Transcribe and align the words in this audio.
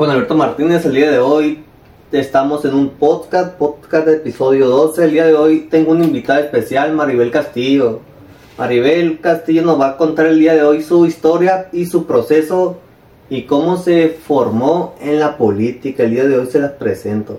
Juan 0.00 0.12
Alberto 0.12 0.34
Martínez. 0.34 0.86
El 0.86 0.94
día 0.94 1.10
de 1.10 1.18
hoy 1.18 1.62
estamos 2.10 2.64
en 2.64 2.72
un 2.72 2.88
podcast, 2.88 3.58
podcast 3.58 4.08
episodio 4.08 4.66
12. 4.66 5.04
El 5.04 5.10
día 5.10 5.26
de 5.26 5.34
hoy 5.34 5.68
tengo 5.70 5.92
una 5.92 6.04
invitada 6.06 6.40
especial, 6.40 6.94
Maribel 6.94 7.30
Castillo. 7.30 8.00
Maribel 8.56 9.20
Castillo 9.20 9.60
nos 9.60 9.78
va 9.78 9.88
a 9.90 9.96
contar 9.98 10.24
el 10.24 10.38
día 10.38 10.54
de 10.54 10.62
hoy 10.62 10.82
su 10.82 11.04
historia 11.04 11.68
y 11.70 11.84
su 11.84 12.06
proceso 12.06 12.78
y 13.28 13.42
cómo 13.42 13.76
se 13.76 14.08
formó 14.08 14.94
en 15.02 15.20
la 15.20 15.36
política. 15.36 16.04
El 16.04 16.12
día 16.12 16.24
de 16.24 16.38
hoy 16.38 16.46
se 16.46 16.60
las 16.60 16.72
presento. 16.72 17.38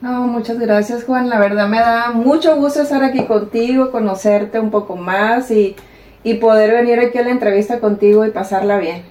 No, 0.00 0.26
muchas 0.26 0.58
gracias 0.58 1.04
Juan. 1.04 1.28
La 1.28 1.38
verdad 1.38 1.68
me 1.68 1.78
da 1.78 2.10
mucho 2.12 2.56
gusto 2.56 2.80
estar 2.80 3.04
aquí 3.04 3.26
contigo, 3.26 3.90
conocerte 3.90 4.58
un 4.58 4.70
poco 4.70 4.96
más 4.96 5.50
y, 5.50 5.76
y 6.24 6.34
poder 6.36 6.72
venir 6.72 7.00
aquí 7.00 7.18
a 7.18 7.22
la 7.22 7.32
entrevista 7.32 7.80
contigo 7.80 8.24
y 8.24 8.30
pasarla 8.30 8.78
bien. 8.78 9.02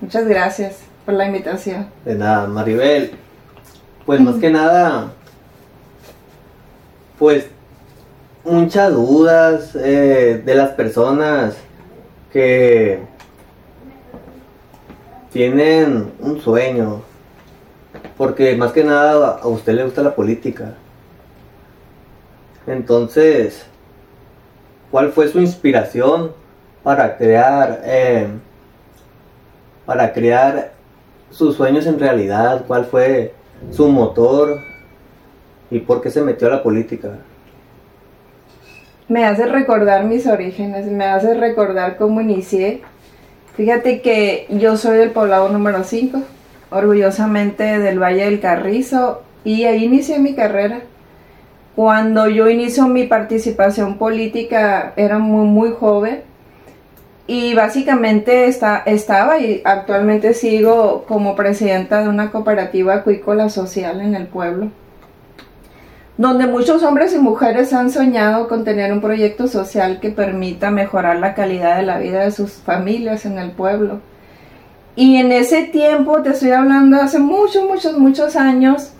Muchas 0.00 0.26
gracias 0.26 0.83
por 1.04 1.14
la 1.14 1.26
invitación. 1.26 1.88
De 2.04 2.14
nada, 2.14 2.46
Maribel. 2.46 3.12
Pues 4.06 4.20
más 4.20 4.36
que 4.36 4.50
nada, 4.50 5.12
pues 7.18 7.46
muchas 8.44 8.92
dudas 8.92 9.74
eh, 9.74 10.42
de 10.44 10.54
las 10.54 10.70
personas 10.70 11.56
que 12.30 13.00
tienen 15.32 16.12
un 16.20 16.40
sueño, 16.40 17.02
porque 18.18 18.54
más 18.56 18.72
que 18.72 18.84
nada 18.84 19.38
a 19.42 19.46
usted 19.46 19.72
le 19.72 19.84
gusta 19.84 20.02
la 20.02 20.14
política. 20.14 20.74
Entonces, 22.66 23.64
¿cuál 24.90 25.12
fue 25.12 25.28
su 25.28 25.40
inspiración 25.40 26.32
para 26.82 27.16
crear, 27.16 27.80
eh, 27.84 28.28
para 29.86 30.12
crear 30.12 30.73
sus 31.30 31.56
sueños 31.56 31.86
en 31.86 31.98
realidad? 31.98 32.64
¿Cuál 32.66 32.84
fue 32.84 33.34
su 33.70 33.88
motor 33.88 34.60
y 35.70 35.80
por 35.80 36.00
qué 36.00 36.10
se 36.10 36.22
metió 36.22 36.48
a 36.48 36.50
la 36.50 36.62
política? 36.62 37.18
Me 39.08 39.24
hace 39.24 39.46
recordar 39.46 40.04
mis 40.04 40.26
orígenes, 40.26 40.86
me 40.86 41.04
hace 41.04 41.34
recordar 41.34 41.96
cómo 41.96 42.20
inicié. 42.20 42.82
Fíjate 43.54 44.00
que 44.00 44.46
yo 44.48 44.76
soy 44.76 44.96
del 44.98 45.10
poblado 45.10 45.48
número 45.48 45.84
5, 45.84 46.22
orgullosamente 46.70 47.78
del 47.78 48.02
Valle 48.02 48.24
del 48.24 48.40
Carrizo, 48.40 49.22
y 49.44 49.64
ahí 49.64 49.84
inicié 49.84 50.18
mi 50.18 50.34
carrera. 50.34 50.80
Cuando 51.76 52.28
yo 52.28 52.48
inicio 52.48 52.86
mi 52.86 53.06
participación 53.06 53.98
política 53.98 54.92
era 54.96 55.18
muy, 55.18 55.46
muy 55.46 55.70
joven 55.72 56.22
y 57.26 57.54
básicamente 57.54 58.46
está, 58.46 58.82
estaba 58.84 59.38
y 59.38 59.62
actualmente 59.64 60.34
sigo 60.34 61.04
como 61.08 61.34
presidenta 61.34 62.02
de 62.02 62.08
una 62.08 62.30
cooperativa 62.30 62.94
acuícola 62.94 63.48
social 63.48 64.00
en 64.00 64.14
el 64.14 64.26
pueblo, 64.26 64.70
donde 66.18 66.46
muchos 66.46 66.82
hombres 66.82 67.14
y 67.14 67.18
mujeres 67.18 67.72
han 67.72 67.90
soñado 67.90 68.46
con 68.46 68.64
tener 68.64 68.92
un 68.92 69.00
proyecto 69.00 69.48
social 69.48 70.00
que 70.00 70.10
permita 70.10 70.70
mejorar 70.70 71.18
la 71.18 71.34
calidad 71.34 71.78
de 71.78 71.86
la 71.86 71.98
vida 71.98 72.24
de 72.24 72.30
sus 72.30 72.52
familias 72.52 73.24
en 73.24 73.38
el 73.38 73.52
pueblo. 73.52 74.00
Y 74.96 75.16
en 75.16 75.32
ese 75.32 75.64
tiempo, 75.64 76.22
te 76.22 76.30
estoy 76.30 76.52
hablando 76.52 76.98
hace 76.98 77.18
muchos, 77.18 77.64
muchos, 77.64 77.98
muchos 77.98 78.36
años, 78.36 78.92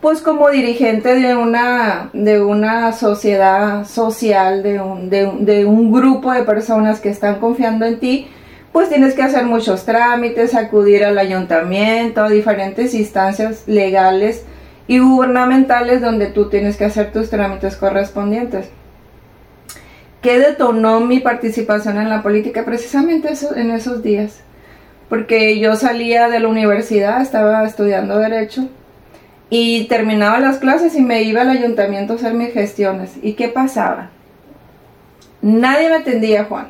pues 0.00 0.22
como 0.22 0.48
dirigente 0.48 1.14
de 1.14 1.36
una, 1.36 2.10
de 2.14 2.40
una 2.40 2.92
sociedad 2.92 3.86
social, 3.86 4.62
de 4.62 4.80
un, 4.80 5.10
de, 5.10 5.64
un 5.66 5.92
grupo 5.92 6.32
de 6.32 6.42
personas 6.42 7.00
que 7.00 7.10
están 7.10 7.38
confiando 7.38 7.84
en 7.84 8.00
ti, 8.00 8.28
pues 8.72 8.88
tienes 8.88 9.14
que 9.14 9.22
hacer 9.22 9.44
muchos 9.44 9.84
trámites, 9.84 10.54
acudir 10.54 11.04
al 11.04 11.18
ayuntamiento, 11.18 12.22
a 12.22 12.30
diferentes 12.30 12.94
instancias 12.94 13.64
legales 13.66 14.44
y 14.86 15.00
gubernamentales 15.00 16.00
donde 16.00 16.28
tú 16.28 16.48
tienes 16.48 16.76
que 16.76 16.86
hacer 16.86 17.12
tus 17.12 17.28
trámites 17.28 17.76
correspondientes. 17.76 18.70
¿Qué 20.22 20.38
detonó 20.38 21.00
mi 21.00 21.20
participación 21.20 21.98
en 21.98 22.08
la 22.08 22.22
política? 22.22 22.64
Precisamente 22.64 23.32
eso, 23.32 23.54
en 23.54 23.70
esos 23.70 24.02
días. 24.02 24.40
Porque 25.08 25.58
yo 25.58 25.76
salía 25.76 26.28
de 26.28 26.40
la 26.40 26.48
universidad, 26.48 27.20
estaba 27.20 27.64
estudiando 27.64 28.18
derecho 28.18 28.68
y 29.50 29.84
terminaba 29.88 30.38
las 30.38 30.58
clases 30.58 30.94
y 30.94 31.02
me 31.02 31.22
iba 31.22 31.42
al 31.42 31.50
ayuntamiento 31.50 32.12
a 32.12 32.16
hacer 32.16 32.34
mis 32.34 32.54
gestiones. 32.54 33.10
¿Y 33.20 33.32
qué 33.32 33.48
pasaba? 33.48 34.10
Nadie 35.42 35.88
me 35.88 35.96
atendía, 35.96 36.44
Juan. 36.44 36.68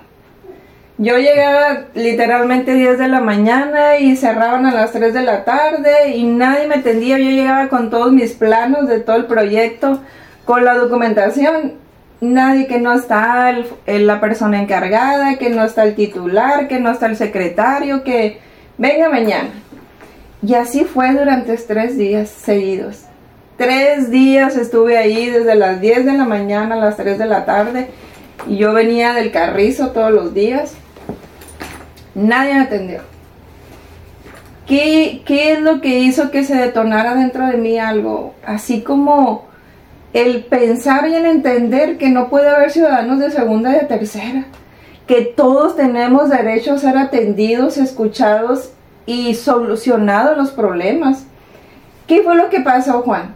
Yo 0.96 1.18
llegaba 1.18 1.86
literalmente 1.94 2.74
10 2.74 2.98
de 2.98 3.08
la 3.08 3.20
mañana 3.20 3.98
y 3.98 4.16
cerraban 4.16 4.66
a 4.66 4.72
las 4.72 4.92
3 4.92 5.14
de 5.14 5.22
la 5.22 5.44
tarde 5.44 6.10
y 6.14 6.24
nadie 6.24 6.66
me 6.66 6.76
atendía. 6.76 7.18
Yo 7.18 7.30
llegaba 7.30 7.68
con 7.68 7.90
todos 7.90 8.12
mis 8.12 8.32
planos 8.32 8.86
de 8.88 9.00
todo 9.00 9.16
el 9.16 9.26
proyecto, 9.26 10.00
con 10.44 10.64
la 10.64 10.74
documentación. 10.74 11.74
Nadie 12.20 12.66
que 12.66 12.78
no 12.78 12.92
está 12.92 13.54
la 13.86 14.20
persona 14.20 14.60
encargada, 14.60 15.36
que 15.36 15.48
no 15.48 15.64
está 15.64 15.84
el 15.84 15.94
titular, 15.94 16.68
que 16.68 16.80
no 16.80 16.90
está 16.90 17.06
el 17.06 17.16
secretario, 17.16 18.04
que 18.04 18.38
venga 18.76 19.08
mañana. 19.08 19.48
Y 20.42 20.54
así 20.54 20.84
fue 20.84 21.12
durante 21.12 21.56
tres 21.56 21.96
días 21.96 22.30
seguidos. 22.30 23.04
Tres 23.56 24.10
días 24.10 24.56
estuve 24.56 24.96
ahí 24.96 25.28
desde 25.28 25.54
las 25.54 25.82
10 25.82 26.06
de 26.06 26.12
la 26.14 26.24
mañana 26.24 26.76
a 26.76 26.78
las 26.78 26.96
3 26.96 27.18
de 27.18 27.26
la 27.26 27.44
tarde. 27.44 27.88
Y 28.48 28.56
yo 28.56 28.72
venía 28.72 29.12
del 29.12 29.32
carrizo 29.32 29.90
todos 29.90 30.10
los 30.10 30.32
días. 30.32 30.72
Nadie 32.14 32.54
me 32.54 32.60
atendió. 32.60 33.00
¿Qué, 34.66 35.22
¿Qué 35.26 35.52
es 35.52 35.60
lo 35.60 35.82
que 35.82 35.98
hizo 35.98 36.30
que 36.30 36.42
se 36.42 36.54
detonara 36.54 37.14
dentro 37.14 37.46
de 37.46 37.58
mí 37.58 37.78
algo? 37.78 38.34
Así 38.46 38.80
como 38.80 39.44
el 40.14 40.44
pensar 40.44 41.06
y 41.08 41.14
el 41.14 41.26
entender 41.26 41.98
que 41.98 42.08
no 42.08 42.30
puede 42.30 42.48
haber 42.48 42.70
ciudadanos 42.70 43.18
de 43.18 43.30
segunda 43.30 43.72
y 43.72 43.80
de 43.80 43.84
tercera. 43.84 44.46
Que 45.06 45.20
todos 45.22 45.76
tenemos 45.76 46.30
derecho 46.30 46.72
a 46.72 46.78
ser 46.78 46.96
atendidos, 46.96 47.76
escuchados 47.76 48.70
y 49.06 49.34
solucionado 49.34 50.34
los 50.36 50.50
problemas. 50.50 51.24
¿Qué 52.06 52.22
fue 52.22 52.34
lo 52.34 52.50
que 52.50 52.60
pasó, 52.60 53.02
Juan? 53.02 53.34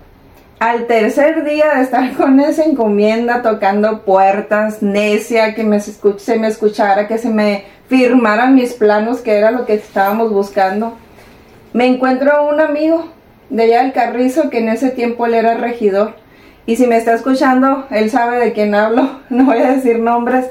Al 0.59 0.87
tercer 0.87 1.45
día 1.45 1.75
de 1.75 1.83
estar 1.83 2.13
con 2.17 2.41
esa 2.41 2.65
encomienda, 2.65 3.43
tocando 3.43 4.03
puertas, 4.03 4.83
necia, 4.83 5.55
que 5.55 5.65
me 5.65 5.81
se 5.81 6.39
me 6.39 6.49
escuchara, 6.49 7.07
que 7.07 7.19
se 7.19 7.29
me 7.29 7.65
firmaran 7.89 8.55
mis 8.55 8.73
planos, 8.73 9.21
que 9.21 9.33
era 9.33 9.51
lo 9.51 9.67
que 9.67 9.75
estábamos 9.75 10.33
buscando, 10.33 10.95
me 11.75 11.87
encuentro 11.87 12.49
un 12.49 12.61
amigo 12.61 13.09
de 13.51 13.65
allá 13.65 13.83
del 13.83 13.93
Carrizo, 13.93 14.49
que 14.49 14.59
en 14.59 14.69
ese 14.69 14.91
tiempo 14.91 15.27
él 15.27 15.35
era 15.35 15.55
regidor. 15.55 16.15
Y 16.67 16.77
si 16.77 16.87
me 16.87 16.97
está 16.97 17.15
escuchando, 17.15 17.87
él 17.91 18.11
sabe 18.11 18.39
de 18.39 18.53
quién 18.53 18.75
hablo, 18.75 19.19
no 19.29 19.45
voy 19.45 19.59
a 19.59 19.73
decir 19.73 19.99
nombres. 19.99 20.47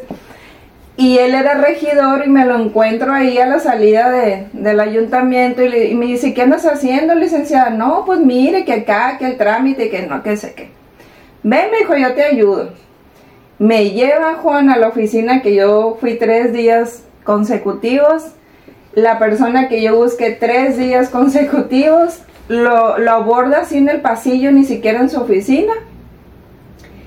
Y 0.96 1.18
él 1.18 1.34
era 1.34 1.56
regidor 1.56 2.24
y 2.26 2.30
me 2.30 2.46
lo 2.46 2.56
encuentro 2.60 3.12
ahí 3.12 3.40
a 3.40 3.48
la 3.48 3.60
salida 3.60 4.12
del 4.54 4.80
ayuntamiento 4.80 5.64
y, 5.64 5.96
me 5.96 6.06
dice, 6.06 6.36
¿qué 6.36 6.44
andas 6.44 6.66
haciendo, 6.66 7.16
licenciada? 7.16 7.72
No, 7.72 8.04
pues 8.06 8.20
mire, 8.20 8.64
que 8.64 8.74
acá, 8.74 9.18
que 9.18 9.26
el 9.26 9.38
trámite, 9.38 9.90
que 9.90 10.04
no, 10.04 10.22
que 10.22 10.38
sé 10.38 10.54
qué. 10.54 10.70
Ven, 11.42 11.72
me 11.72 11.80
dijo, 11.80 11.98
yo 11.98 12.14
te 12.14 12.24
ayudo. 12.24 12.74
Me 13.58 13.90
lleva 13.90 14.36
Juan 14.36 14.70
a 14.70 14.78
la 14.78 14.90
oficina 14.90 15.42
que 15.42 15.56
yo 15.56 15.98
fui 16.00 16.16
tres 16.16 16.54
días 16.54 17.04
consecutivos. 17.24 18.34
La 18.94 19.18
persona 19.18 19.70
que 19.70 19.82
yo 19.82 19.96
busqué 19.96 20.32
tres 20.32 20.78
días 20.78 21.10
consecutivos 21.10 22.20
lo, 22.48 23.00
lo 23.00 23.12
aborda 23.12 23.62
así 23.62 23.78
en 23.78 23.90
el 23.90 24.02
pasillo, 24.02 24.52
ni 24.52 24.64
siquiera 24.64 25.00
en 25.00 25.10
su 25.10 25.20
oficina 25.20 25.74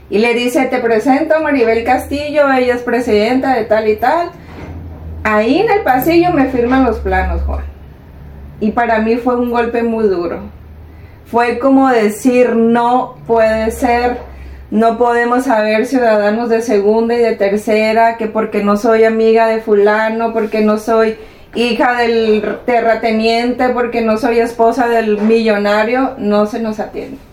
y 0.09 0.19
le 0.19 0.35
dice, 0.35 0.67
te 0.67 0.79
presento 0.79 1.41
Maribel 1.41 1.83
Castillo, 1.85 2.51
ella 2.53 2.75
es 2.75 2.83
presidenta 2.83 3.55
de 3.55 3.65
tal 3.65 3.89
y 3.89 3.97
tal. 3.97 4.31
Ahí 5.25 5.59
en 5.59 5.71
el 5.71 5.83
pasillo 5.83 6.31
me 6.31 6.47
firman 6.47 6.85
los 6.85 6.99
planos, 6.99 7.43
Juan. 7.43 7.65
Y 8.61 8.71
para 8.71 9.01
mí 9.01 9.17
fue 9.17 9.37
un 9.37 9.51
golpe 9.51 9.83
muy 9.83 10.07
duro. 10.07 10.43
Fue 11.27 11.59
como 11.59 11.89
decir, 11.89 12.55
no 12.55 13.17
puede 13.27 13.73
ser, 13.73 14.19
no 14.71 14.97
podemos 14.97 15.49
haber 15.49 15.87
ciudadanos 15.87 16.49
de 16.51 16.63
segunda 16.63 17.15
y 17.15 17.19
de 17.19 17.35
tercera, 17.35 18.17
que 18.17 18.29
porque 18.29 18.63
no 18.63 18.77
soy 18.77 19.03
amiga 19.03 19.49
de 19.49 19.61
fulano, 19.61 20.33
porque 20.33 20.61
no 20.61 20.79
soy 20.79 21.17
hija 21.57 21.97
del 21.97 22.61
terrateniente, 22.65 23.71
porque 23.71 24.03
no 24.03 24.19
soy 24.19 24.39
esposa 24.39 24.87
del 24.87 25.19
millonario, 25.19 26.15
no 26.19 26.47
se 26.47 26.61
nos 26.61 26.79
atiende 26.79 27.26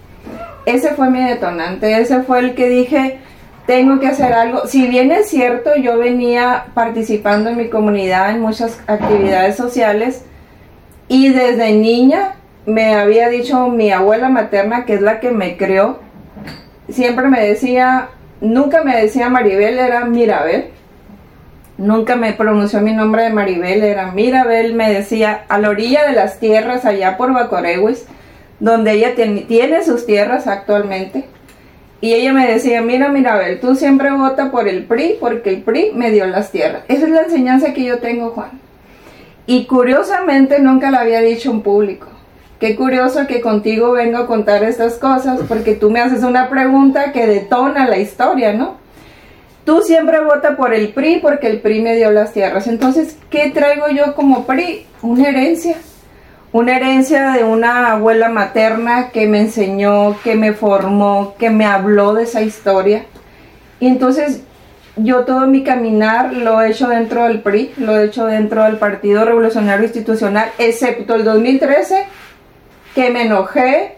ese 0.66 0.90
fue 0.96 1.10
mi 1.10 1.24
detonante, 1.24 2.00
ese 2.00 2.24
fue 2.24 2.40
el 2.40 2.56
que 2.56 2.70
dije, 2.70 3.20
tengo 3.66 4.00
que 4.00 4.08
hacer 4.08 4.34
algo. 4.34 4.68
Si 4.68 4.88
bien 4.88 5.12
es 5.12 5.30
cierto, 5.30 5.76
yo 5.76 5.98
venía 5.98 6.66
participando 6.74 7.50
en 7.50 7.58
mi 7.58 7.70
comunidad 7.70 8.32
en 8.32 8.42
muchas 8.42 8.80
actividades 8.88 9.56
sociales 9.56 10.26
y 11.08 11.30
desde 11.30 11.74
niña 11.74 12.36
me 12.66 12.96
había 12.96 13.30
dicho 13.30 13.68
mi 13.70 13.92
abuela 13.92 14.30
materna, 14.30 14.86
que 14.86 14.96
es 14.96 15.02
la 15.02 15.20
que 15.20 15.32
me 15.32 15.58
creó, 15.58 16.00
siempre 16.90 17.28
me 17.28 17.46
decía, 17.46 18.10
nunca 18.42 18.84
me 18.84 18.96
decía 18.96 19.30
Maribel, 19.30 19.80
era 19.80 20.06
Mirabel. 20.06 20.70
nunca 21.78 22.16
me 22.16 22.34
pronunció 22.34 22.82
mi 22.82 22.94
nombre 22.94 23.24
de 23.24 23.30
Maribel, 23.32 23.84
era 23.84 24.12
Mirabel, 24.12 24.76
me 24.76 24.94
decía, 24.94 25.44
a 25.50 25.58
la 25.58 25.70
orilla 25.70 26.06
de 26.06 26.14
las 26.14 26.40
tierras, 26.40 26.86
allá 26.86 27.18
por 27.18 27.34
Bacorehuis, 27.34 28.06
donde 28.60 28.94
ella 28.94 29.16
tiene 29.16 29.84
sus 29.84 30.06
tierras 30.06 30.48
actualmente. 30.48 31.26
Y 32.02 32.14
ella 32.14 32.34
me 32.34 32.46
decía, 32.46 32.82
mira 32.82 33.08
Mirabel, 33.10 33.62
tú 33.62 33.76
siempre 33.76 34.12
vota 34.12 34.52
por 34.52 34.68
el 34.68 34.84
PRI 34.84 35.18
porque 35.20 35.52
el 35.52 35.62
PRI 35.62 35.92
me 35.94 36.12
dio 36.12 36.26
las 36.28 36.52
tierras. 36.52 36.84
Esa 36.90 37.06
es 37.06 37.12
la 37.12 37.22
enseñanza 37.22 37.74
que 37.74 37.86
yo 37.86 38.00
tengo, 38.00 38.32
Juan. 38.32 38.60
Y 39.46 39.66
curiosamente 39.66 40.60
nunca 40.60 40.92
la 40.92 41.00
había 41.00 41.22
dicho 41.22 41.50
en 41.50 41.62
público. 41.62 42.08
Qué 42.60 42.76
curioso 42.76 43.26
que 43.28 43.42
contigo 43.42 43.92
vengo 43.92 44.18
a 44.18 44.28
contar 44.28 44.64
estas 44.64 44.96
cosas 44.96 45.42
porque 45.48 45.76
tú 45.76 45.92
me 45.92 46.00
haces 46.00 46.24
una 46.24 46.50
pregunta 46.50 47.12
que 47.12 47.26
detona 47.26 47.88
la 47.88 47.98
historia, 47.98 48.54
¿no? 48.54 48.78
Tú 49.66 49.82
siempre 49.82 50.22
vota 50.22 50.58
por 50.58 50.74
el 50.74 50.90
PRI 50.90 51.20
porque 51.22 51.48
el 51.48 51.62
PRI 51.62 51.82
me 51.82 51.96
dio 51.96 52.12
las 52.12 52.34
tierras. 52.34 52.68
Entonces, 52.68 53.18
¿qué 53.30 53.50
traigo 53.50 53.88
yo 53.90 54.14
como 54.14 54.46
PRI? 54.46 54.86
Una 55.02 55.30
herencia. 55.30 55.78
Una 56.54 56.76
herencia 56.76 57.32
de 57.32 57.44
una 57.44 57.94
abuela 57.94 58.30
materna 58.30 59.10
que 59.10 59.26
me 59.26 59.40
enseñó, 59.40 60.16
que 60.24 60.36
me 60.36 60.54
formó, 60.54 61.34
que 61.40 61.50
me 61.50 61.66
habló 61.66 62.14
de 62.14 62.26
esa 62.26 62.44
historia. 62.44 63.06
Y 63.80 63.88
entonces 63.88 64.44
yo 64.96 65.26
todo 65.26 65.48
mi 65.48 65.64
caminar 65.64 66.32
lo 66.32 66.62
he 66.62 66.70
hecho 66.70 66.90
dentro 66.90 67.24
del 67.24 67.42
PRI, 67.42 67.74
lo 67.78 67.98
he 67.98 68.06
hecho 68.06 68.28
dentro 68.28 68.66
del 68.66 68.78
Partido 68.78 69.26
Revolucionario 69.26 69.86
Institucional, 69.86 70.52
excepto 70.60 71.16
el 71.16 71.24
2013 71.24 72.06
que 72.94 73.10
me 73.10 73.24
enojé 73.24 73.96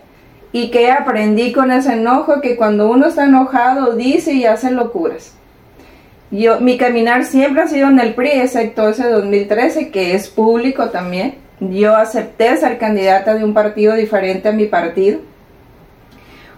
y 0.53 0.71
que 0.71 0.89
aprendí 0.91 1.51
con 1.51 1.71
ese 1.71 1.91
enojo 1.91 2.39
que 2.39 2.55
cuando 2.55 2.89
uno 2.89 3.07
está 3.07 3.25
enojado 3.25 3.97
dice 3.97 4.31
y 4.31 4.45
hace 4.45 4.71
locuras. 4.71 5.33
Yo, 6.31 6.61
mi 6.61 6.77
caminar 6.77 7.25
siempre 7.25 7.63
ha 7.63 7.67
sido 7.67 7.89
en 7.89 7.99
el 7.99 8.13
PRI, 8.13 8.29
excepto 8.29 8.87
ese 8.87 9.09
2013, 9.09 9.91
que 9.91 10.15
es 10.15 10.29
público 10.29 10.89
también. 10.89 11.43
Yo 11.59 11.95
acepté 11.95 12.55
ser 12.57 12.77
candidata 12.77 13.33
de 13.33 13.43
un 13.43 13.53
partido 13.53 13.95
diferente 13.95 14.49
a 14.49 14.51
mi 14.51 14.65
partido. 14.65 15.19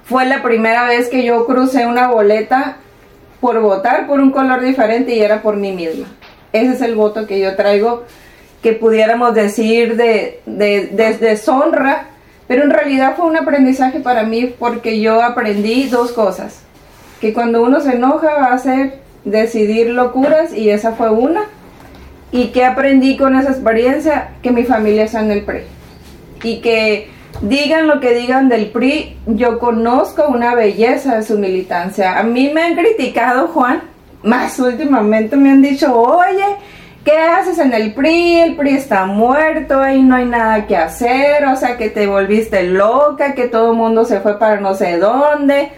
Fue 0.03 0.25
la 0.25 0.41
primera 0.41 0.87
vez 0.87 1.09
que 1.09 1.23
yo 1.23 1.45
crucé 1.45 1.85
una 1.85 2.07
boleta 2.07 2.77
por 3.41 3.59
votar 3.59 4.07
por 4.07 4.19
un 4.19 4.31
color 4.31 4.61
diferente 4.61 5.15
y 5.15 5.21
era 5.21 5.41
por 5.41 5.57
mí 5.57 5.71
misma. 5.71 6.07
Ese 6.53 6.73
es 6.73 6.81
el 6.81 6.95
voto 6.95 7.27
que 7.27 7.39
yo 7.39 7.55
traigo, 7.55 8.05
que 8.63 8.73
pudiéramos 8.73 9.35
decir 9.35 9.95
de, 9.97 10.41
de, 10.45 10.87
de 10.87 11.17
deshonra 11.17 12.07
pero 12.47 12.63
en 12.63 12.69
realidad 12.69 13.15
fue 13.17 13.25
un 13.25 13.35
aprendizaje 13.35 13.99
para 13.99 14.23
mí 14.23 14.53
porque 14.57 14.99
yo 15.01 15.21
aprendí 15.21 15.89
dos 15.89 16.13
cosas. 16.13 16.61
Que 17.19 17.33
cuando 17.33 17.61
uno 17.61 17.81
se 17.81 17.93
enoja 17.93 18.33
va 18.35 18.45
a 18.47 18.53
hacer 18.53 18.99
decidir 19.25 19.89
locuras 19.89 20.53
y 20.53 20.69
esa 20.69 20.93
fue 20.93 21.09
una. 21.09 21.41
Y 22.31 22.47
que 22.47 22.65
aprendí 22.65 23.17
con 23.17 23.35
esa 23.35 23.51
experiencia 23.51 24.31
que 24.41 24.51
mi 24.51 24.63
familia 24.63 25.05
está 25.05 25.21
en 25.21 25.31
el 25.31 25.43
PRI. 25.43 25.61
Y 26.43 26.59
que 26.61 27.09
digan 27.41 27.87
lo 27.87 27.99
que 27.99 28.13
digan 28.13 28.49
del 28.49 28.67
PRI, 28.67 29.17
yo 29.27 29.59
conozco 29.59 30.27
una 30.27 30.55
belleza 30.55 31.17
de 31.17 31.23
su 31.23 31.37
militancia. 31.37 32.19
A 32.19 32.23
mí 32.23 32.51
me 32.53 32.63
han 32.63 32.75
criticado, 32.75 33.47
Juan, 33.47 33.81
más 34.23 34.59
últimamente 34.59 35.37
me 35.37 35.51
han 35.51 35.61
dicho, 35.61 35.95
oye, 35.95 36.57
¿Qué 37.07 37.17
haces 37.17 37.57
en 37.59 37.73
el 37.73 37.93
PRI? 37.93 38.41
El 38.41 38.57
PRI 38.57 38.71
está 38.71 39.05
muerto, 39.05 39.79
ahí 39.79 40.03
no 40.03 40.17
hay 40.17 40.25
nada 40.25 40.67
que 40.67 40.75
hacer, 40.75 41.45
o 41.45 41.55
sea 41.55 41.77
que 41.77 41.89
te 41.89 42.05
volviste 42.05 42.63
loca, 42.63 43.33
que 43.33 43.47
todo 43.47 43.71
el 43.71 43.77
mundo 43.77 44.03
se 44.03 44.19
fue 44.19 44.37
para 44.37 44.59
no 44.59 44.73
sé 44.73 44.97
dónde. 44.97 45.71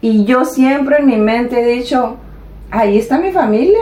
Y 0.00 0.24
yo 0.26 0.44
siempre 0.44 0.98
en 0.98 1.06
mi 1.06 1.16
mente 1.16 1.60
he 1.60 1.66
dicho, 1.74 2.18
ahí 2.70 2.98
está 2.98 3.18
mi 3.18 3.32
familia, 3.32 3.80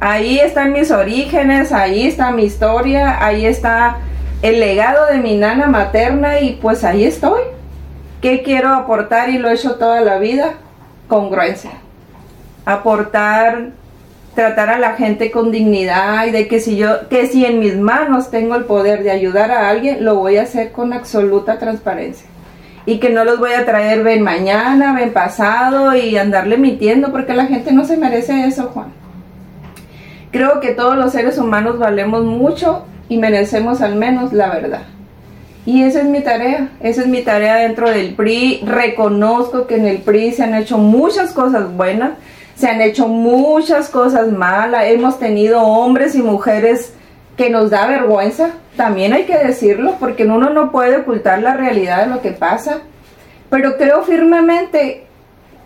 ahí 0.00 0.38
están 0.38 0.72
mis 0.72 0.90
orígenes, 0.90 1.72
ahí 1.72 2.06
está 2.06 2.32
mi 2.32 2.44
historia, 2.44 3.24
ahí 3.24 3.46
está 3.46 3.98
el 4.42 4.58
legado 4.58 5.06
de 5.06 5.18
mi 5.18 5.36
nana 5.36 5.66
materna 5.66 6.40
y 6.40 6.54
pues 6.54 6.82
ahí 6.82 7.04
estoy. 7.04 7.42
¿Qué 8.22 8.42
quiero 8.42 8.70
aportar 8.70 9.28
y 9.28 9.38
lo 9.38 9.48
he 9.48 9.54
hecho 9.54 9.76
toda 9.76 10.00
la 10.00 10.18
vida? 10.18 10.54
Congruencia. 11.08 11.72
Aportar 12.64 13.70
tratar 14.34 14.70
a 14.70 14.78
la 14.78 14.94
gente 14.94 15.30
con 15.30 15.50
dignidad 15.50 16.26
y 16.26 16.30
de 16.30 16.48
que 16.48 16.60
si 16.60 16.76
yo, 16.76 17.08
que 17.08 17.26
si 17.26 17.44
en 17.44 17.58
mis 17.58 17.76
manos 17.76 18.30
tengo 18.30 18.54
el 18.54 18.64
poder 18.64 19.02
de 19.02 19.10
ayudar 19.10 19.50
a 19.50 19.68
alguien, 19.68 20.04
lo 20.04 20.14
voy 20.16 20.36
a 20.36 20.42
hacer 20.42 20.72
con 20.72 20.92
absoluta 20.92 21.58
transparencia. 21.58 22.26
Y 22.86 22.98
que 22.98 23.10
no 23.10 23.24
los 23.24 23.38
voy 23.38 23.52
a 23.52 23.66
traer 23.66 24.02
ven 24.02 24.22
mañana, 24.22 24.94
ven 24.94 25.12
pasado 25.12 25.94
y 25.94 26.16
andarle 26.16 26.56
mintiendo 26.56 27.10
porque 27.10 27.34
la 27.34 27.46
gente 27.46 27.72
no 27.72 27.84
se 27.84 27.96
merece 27.96 28.46
eso, 28.46 28.70
Juan. 28.72 29.00
Creo 30.30 30.60
que 30.60 30.72
todos 30.72 30.96
los 30.96 31.12
seres 31.12 31.38
humanos 31.38 31.78
valemos 31.78 32.24
mucho 32.24 32.84
y 33.08 33.18
merecemos 33.18 33.80
al 33.80 33.96
menos 33.96 34.32
la 34.32 34.50
verdad. 34.50 34.82
Y 35.66 35.82
esa 35.82 36.00
es 36.00 36.06
mi 36.06 36.20
tarea, 36.20 36.70
esa 36.80 37.02
es 37.02 37.08
mi 37.08 37.22
tarea 37.22 37.56
dentro 37.56 37.90
del 37.90 38.14
PRI. 38.14 38.62
Reconozco 38.64 39.66
que 39.66 39.76
en 39.76 39.86
el 39.86 39.98
PRI 39.98 40.32
se 40.32 40.44
han 40.44 40.54
hecho 40.54 40.78
muchas 40.78 41.32
cosas 41.32 41.72
buenas, 41.76 42.12
se 42.54 42.68
han 42.68 42.80
hecho 42.80 43.08
muchas 43.08 43.88
cosas 43.88 44.30
malas, 44.30 44.84
hemos 44.86 45.18
tenido 45.18 45.62
hombres 45.62 46.14
y 46.14 46.22
mujeres 46.22 46.94
que 47.36 47.50
nos 47.50 47.70
da 47.70 47.86
vergüenza, 47.86 48.50
también 48.76 49.12
hay 49.12 49.24
que 49.24 49.38
decirlo, 49.38 49.96
porque 49.98 50.24
uno 50.24 50.50
no 50.50 50.70
puede 50.70 50.98
ocultar 50.98 51.42
la 51.42 51.54
realidad 51.54 52.04
de 52.04 52.14
lo 52.14 52.20
que 52.20 52.32
pasa, 52.32 52.80
pero 53.48 53.76
creo 53.76 54.02
firmemente 54.02 55.06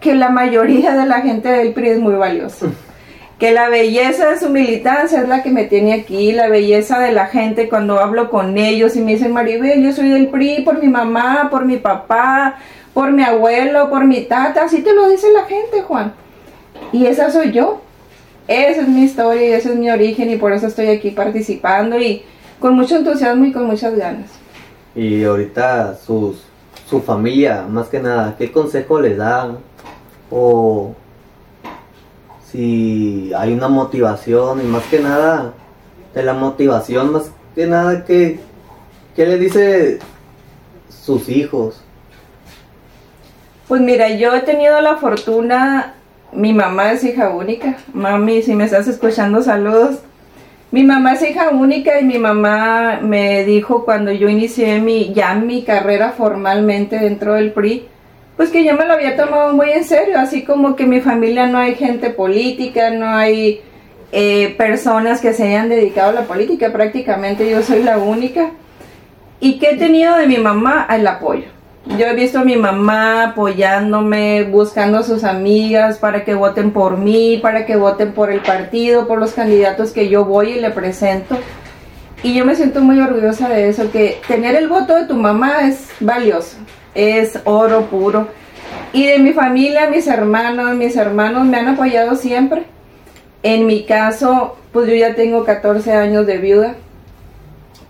que 0.00 0.14
la 0.14 0.28
mayoría 0.28 0.94
de 0.94 1.06
la 1.06 1.20
gente 1.20 1.49
del 1.49 1.72
PRI 1.72 1.88
es 1.90 1.99
muy 1.99 2.14
valiosa. 2.14 2.66
Que 3.38 3.52
la 3.52 3.69
belleza 3.69 4.31
de 4.31 4.38
su 4.38 4.48
militancia 4.48 5.20
es 5.20 5.28
la 5.28 5.42
que 5.42 5.50
me 5.50 5.64
tiene 5.64 5.92
aquí, 5.92 6.32
la 6.32 6.48
belleza 6.48 7.00
de 7.00 7.12
la 7.12 7.26
gente 7.26 7.69
cuando 7.69 7.98
hablo 7.98 8.31
con 8.31 8.56
ellos 8.56 8.94
y 8.96 9.00
me 9.00 9.12
dicen, 9.12 9.32
Maribel, 9.32 9.82
yo 9.82 9.92
soy 9.92 10.08
del 10.08 10.28
PRI 10.28 10.62
por 10.62 10.81
mi 10.81 10.88
mamá, 10.88 11.48
por 11.50 11.64
mi 11.64 11.76
papá, 11.76 12.58
por 12.92 13.10
mi 13.10 13.25
abuelo, 13.25 13.90
por 13.90 14.04
mi 14.04 14.22
tata, 14.22 14.64
así 14.64 14.82
te 14.82 14.94
lo 14.94 15.08
dice 15.08 15.32
la 15.32 15.44
gente, 15.44 15.82
Juan. 15.82 16.12
Y 16.92 17.06
esa 17.06 17.31
soy 17.31 17.50
yo. 17.52 17.81
Esa 18.46 18.82
es 18.82 18.88
mi 18.88 19.04
historia 19.04 19.48
y 19.48 19.52
ese 19.52 19.70
es 19.70 19.76
mi 19.76 19.90
origen 19.90 20.30
y 20.30 20.37
por 20.37 20.52
eso 20.52 20.66
estoy 20.66 20.88
aquí 20.88 21.10
participando 21.10 21.98
y 21.98 22.22
con 22.60 22.75
mucho 22.75 22.96
entusiasmo 22.96 23.46
y 23.46 23.52
con 23.52 23.66
muchas 23.66 23.96
ganas. 23.96 24.30
Y 24.94 25.25
ahorita 25.25 25.96
su 25.96 26.37
familia, 27.04 27.62
más 27.69 27.88
que 27.88 27.98
nada, 27.98 28.37
¿qué 28.38 28.52
consejo 28.52 29.00
les 29.00 29.16
dan? 29.16 29.58
O 30.30 30.94
si 32.54 33.32
hay 33.37 33.52
una 33.52 33.66
motivación 33.66 34.61
y 34.61 34.64
más 34.64 34.84
que 34.84 35.00
nada, 35.00 35.54
de 36.14 36.23
la 36.23 36.34
motivación, 36.34 37.11
más 37.11 37.32
que 37.56 37.66
nada, 37.66 38.04
¿qué, 38.04 38.38
qué 39.16 39.26
le 39.26 39.38
dice 39.38 39.99
sus 40.88 41.28
hijos? 41.28 41.82
Pues 43.66 43.80
mira, 43.80 44.08
yo 44.11 44.32
he 44.37 44.42
tenido 44.42 44.80
la 44.80 44.99
fortuna 44.99 45.94
mi 46.34 46.52
mamá 46.52 46.92
es 46.92 47.04
hija 47.04 47.30
única. 47.30 47.76
Mami, 47.92 48.42
si 48.42 48.54
me 48.54 48.64
estás 48.64 48.88
escuchando, 48.88 49.42
saludos. 49.42 49.99
Mi 50.70 50.82
mamá 50.82 51.14
es 51.14 51.23
hija 51.23 51.50
única 51.50 52.00
y 52.00 52.04
mi 52.04 52.18
mamá 52.18 52.99
me 53.00 53.44
dijo 53.44 53.84
cuando 53.84 54.11
yo 54.11 54.28
inicié 54.28 54.80
mi, 54.80 55.12
ya 55.12 55.34
mi 55.34 55.62
carrera 55.62 56.12
formalmente 56.12 56.99
dentro 56.99 57.34
del 57.34 57.52
PRI, 57.52 57.87
pues 58.37 58.50
que 58.50 58.64
yo 58.64 58.75
me 58.75 58.87
lo 58.87 58.95
había 58.95 59.17
tomado 59.17 59.53
muy 59.53 59.71
en 59.71 59.85
serio, 59.85 60.19
así 60.19 60.45
como 60.45 60.76
que 60.76 60.85
en 60.85 60.91
mi 60.91 61.00
familia 61.00 61.47
no 61.47 61.59
hay 61.59 61.75
gente 61.75 62.11
política, 62.11 62.91
no 62.91 63.09
hay 63.09 63.61
eh, 64.12 64.55
personas 64.57 65.21
que 65.21 65.33
se 65.33 65.49
hayan 65.49 65.69
dedicado 65.69 66.11
a 66.11 66.14
la 66.14 66.23
política, 66.23 66.73
prácticamente 66.73 67.49
yo 67.49 67.62
soy 67.62 67.83
la 67.83 67.99
única. 67.99 68.50
¿Y 69.41 69.59
qué 69.59 69.71
he 69.71 69.76
tenido 69.76 70.17
de 70.17 70.26
mi 70.26 70.38
mamá? 70.38 70.87
El 70.91 71.07
apoyo. 71.07 71.55
Yo 71.87 72.07
he 72.07 72.14
visto 72.14 72.38
a 72.38 72.45
mi 72.45 72.57
mamá 72.57 73.25
apoyándome, 73.25 74.45
buscando 74.45 74.99
a 74.99 75.03
sus 75.03 75.23
amigas 75.23 75.99
para 75.99 76.25
que 76.25 76.35
voten 76.35 76.71
por 76.71 76.97
mí, 76.97 77.38
para 77.43 77.67
que 77.67 77.76
voten 77.76 78.12
por 78.12 78.31
el 78.31 78.41
partido, 78.41 79.07
por 79.07 79.19
los 79.19 79.33
candidatos 79.33 79.93
que 79.93 80.09
yo 80.09 80.25
voy 80.25 80.53
y 80.53 80.61
le 80.61 80.71
presento. 80.71 81.37
Y 82.23 82.33
yo 82.33 82.47
me 82.47 82.57
siento 82.57 82.81
muy 82.81 82.99
orgullosa 83.00 83.50
de 83.50 83.69
eso, 83.69 83.93
que 83.93 84.19
tener 84.26 84.57
el 84.57 84.67
voto 84.67 84.95
de 84.95 85.05
tu 85.05 85.14
mamá 85.14 85.69
es 85.69 85.91
valioso, 86.00 86.57
es 86.94 87.38
oro 87.44 87.86
puro. 87.86 88.28
Y 88.92 89.06
de 89.06 89.18
mi 89.18 89.32
familia, 89.32 89.90
mis 89.90 90.06
hermanos, 90.06 90.74
mis 90.76 90.96
hermanos 90.96 91.46
me 91.46 91.56
han 91.56 91.68
apoyado 91.68 92.14
siempre. 92.14 92.64
En 93.42 93.66
mi 93.66 93.84
caso, 93.84 94.56
pues 94.72 94.88
yo 94.88 94.94
ya 94.94 95.14
tengo 95.14 95.44
14 95.44 95.92
años 95.92 96.26
de 96.26 96.38
viuda. 96.38 96.76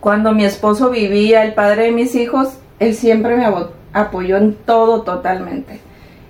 Cuando 0.00 0.32
mi 0.32 0.44
esposo 0.44 0.90
vivía, 0.90 1.44
el 1.44 1.54
padre 1.54 1.84
de 1.84 1.92
mis 1.92 2.14
hijos, 2.14 2.58
él 2.78 2.94
siempre 2.94 3.36
me 3.36 3.46
apoyó 3.92 4.36
en 4.36 4.54
todo 4.54 5.02
totalmente. 5.02 5.80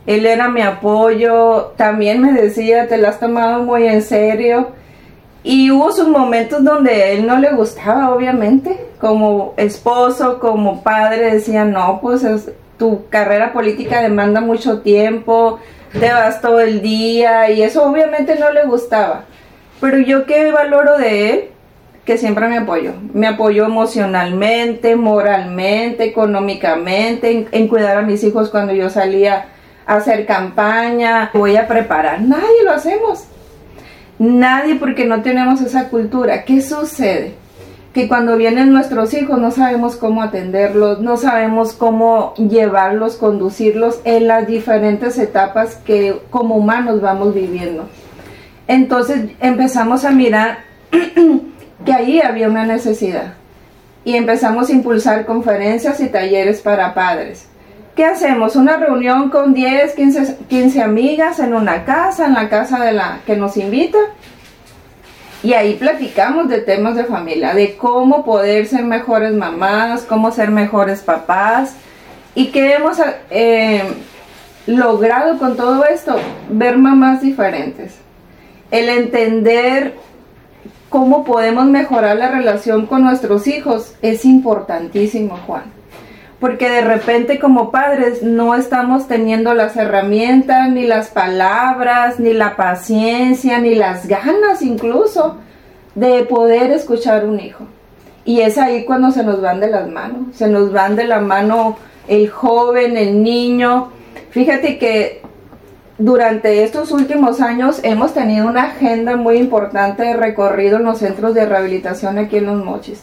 Él 0.06 0.26
era 0.26 0.48
mi 0.48 0.60
apoyo, 0.60 1.72
también 1.76 2.20
me 2.20 2.32
decía, 2.32 2.88
te 2.88 2.98
lo 2.98 3.08
has 3.08 3.18
tomado 3.18 3.62
muy 3.62 3.86
en 3.86 4.02
serio. 4.02 4.68
Y 5.42 5.70
hubo 5.70 5.92
sus 5.92 6.08
momentos 6.08 6.62
donde 6.62 6.90
a 6.90 7.06
él 7.10 7.26
no 7.26 7.38
le 7.38 7.52
gustaba, 7.52 8.14
obviamente, 8.14 8.86
como 9.00 9.54
esposo, 9.56 10.38
como 10.40 10.82
padre, 10.82 11.34
decía, 11.34 11.64
no, 11.64 12.00
pues 12.00 12.22
tu 12.78 13.08
carrera 13.08 13.52
política 13.52 14.02
demanda 14.02 14.40
mucho 14.40 14.80
tiempo, 14.80 15.60
te 15.92 16.12
vas 16.12 16.40
todo 16.40 16.60
el 16.60 16.82
día 16.82 17.50
y 17.50 17.62
eso 17.62 17.84
obviamente 17.84 18.36
no 18.36 18.50
le 18.52 18.64
gustaba. 18.64 19.24
Pero 19.80 19.98
yo 19.98 20.26
qué 20.26 20.50
valoro 20.50 20.98
de 20.98 21.30
él, 21.30 21.44
que 22.04 22.18
siempre 22.18 22.48
me 22.48 22.58
apoyó. 22.58 22.92
Me 23.12 23.26
apoyó 23.26 23.64
emocionalmente, 23.64 24.96
moralmente, 24.96 26.04
económicamente, 26.04 27.30
en, 27.30 27.48
en, 27.50 27.68
cuidar 27.68 27.96
a 27.96 28.02
mis 28.02 28.22
hijos 28.24 28.50
cuando 28.50 28.72
yo 28.72 28.90
salía 28.90 29.46
a 29.86 29.96
hacer 29.96 30.26
campaña, 30.26 31.30
voy 31.32 31.56
a 31.56 31.66
preparar. 31.66 32.20
Nadie 32.20 32.64
lo 32.64 32.72
hacemos. 32.72 33.24
Nadie 34.18 34.76
porque 34.76 35.04
no 35.06 35.22
tenemos 35.22 35.60
esa 35.60 35.88
cultura. 35.88 36.44
¿Qué 36.44 36.60
sucede? 36.60 37.34
Que 37.94 38.08
cuando 38.08 38.36
vienen 38.36 38.72
nuestros 38.72 39.14
hijos 39.14 39.38
no 39.38 39.50
sabemos 39.52 39.96
cómo 39.96 40.22
atenderlos, 40.22 41.00
no 41.00 41.16
sabemos 41.16 41.72
cómo 41.72 42.34
llevarlos, 42.34 43.16
conducirlos 43.16 44.00
en 44.04 44.26
las 44.26 44.46
diferentes 44.46 45.16
etapas 45.16 45.76
que 45.76 46.20
como 46.28 46.56
humanos 46.56 47.00
vamos 47.00 47.32
viviendo. 47.32 47.88
Entonces 48.66 49.30
empezamos 49.40 50.04
a 50.04 50.10
mirar 50.10 50.58
que 51.84 51.92
ahí 51.92 52.20
había 52.20 52.48
una 52.48 52.66
necesidad 52.66 53.34
y 54.04 54.16
empezamos 54.16 54.68
a 54.68 54.72
impulsar 54.72 55.24
conferencias 55.24 56.00
y 56.00 56.08
talleres 56.08 56.60
para 56.60 56.94
padres. 56.94 57.48
¿Qué 57.96 58.04
hacemos? 58.04 58.56
Una 58.56 58.76
reunión 58.76 59.30
con 59.30 59.54
10, 59.54 59.94
15, 59.94 60.38
15 60.48 60.82
amigas 60.82 61.38
en 61.38 61.54
una 61.54 61.84
casa, 61.84 62.26
en 62.26 62.34
la 62.34 62.48
casa 62.48 62.84
de 62.84 62.92
la 62.92 63.20
que 63.24 63.36
nos 63.36 63.56
invita. 63.56 63.98
Y 65.44 65.52
ahí 65.52 65.74
platicamos 65.74 66.48
de 66.48 66.62
temas 66.62 66.96
de 66.96 67.04
familia, 67.04 67.52
de 67.52 67.76
cómo 67.76 68.24
poder 68.24 68.64
ser 68.66 68.82
mejores 68.82 69.34
mamás, 69.34 70.04
cómo 70.04 70.32
ser 70.32 70.50
mejores 70.50 71.02
papás. 71.02 71.74
¿Y 72.34 72.46
qué 72.46 72.72
hemos 72.72 72.96
eh, 73.28 73.82
logrado 74.66 75.38
con 75.38 75.54
todo 75.54 75.84
esto? 75.84 76.16
Ver 76.48 76.78
mamás 76.78 77.20
diferentes. 77.20 77.96
El 78.70 78.88
entender 78.88 79.96
cómo 80.88 81.24
podemos 81.24 81.66
mejorar 81.66 82.16
la 82.16 82.30
relación 82.30 82.86
con 82.86 83.02
nuestros 83.02 83.46
hijos 83.46 83.96
es 84.00 84.24
importantísimo, 84.24 85.38
Juan. 85.46 85.64
Porque 86.44 86.68
de 86.68 86.82
repente 86.82 87.38
como 87.38 87.70
padres 87.70 88.22
no 88.22 88.54
estamos 88.54 89.08
teniendo 89.08 89.54
las 89.54 89.78
herramientas, 89.78 90.70
ni 90.70 90.86
las 90.86 91.08
palabras, 91.08 92.20
ni 92.20 92.34
la 92.34 92.54
paciencia, 92.54 93.60
ni 93.60 93.74
las 93.74 94.06
ganas 94.06 94.60
incluso 94.60 95.38
de 95.94 96.22
poder 96.24 96.70
escuchar 96.70 97.24
un 97.24 97.40
hijo. 97.40 97.64
Y 98.26 98.42
es 98.42 98.58
ahí 98.58 98.84
cuando 98.84 99.10
se 99.10 99.24
nos 99.24 99.40
van 99.40 99.58
de 99.58 99.70
las 99.70 99.88
manos, 99.88 100.36
se 100.36 100.46
nos 100.46 100.70
van 100.70 100.96
de 100.96 101.04
la 101.04 101.20
mano 101.20 101.78
el 102.08 102.28
joven, 102.28 102.98
el 102.98 103.22
niño. 103.22 103.88
Fíjate 104.28 104.76
que 104.76 105.22
durante 105.96 106.62
estos 106.62 106.92
últimos 106.92 107.40
años 107.40 107.80
hemos 107.84 108.12
tenido 108.12 108.46
una 108.46 108.64
agenda 108.64 109.16
muy 109.16 109.38
importante 109.38 110.02
de 110.02 110.12
recorrido 110.12 110.76
en 110.76 110.84
los 110.84 110.98
centros 110.98 111.32
de 111.32 111.46
rehabilitación 111.46 112.18
aquí 112.18 112.36
en 112.36 112.44
Los 112.44 112.62
Mochis. 112.62 113.02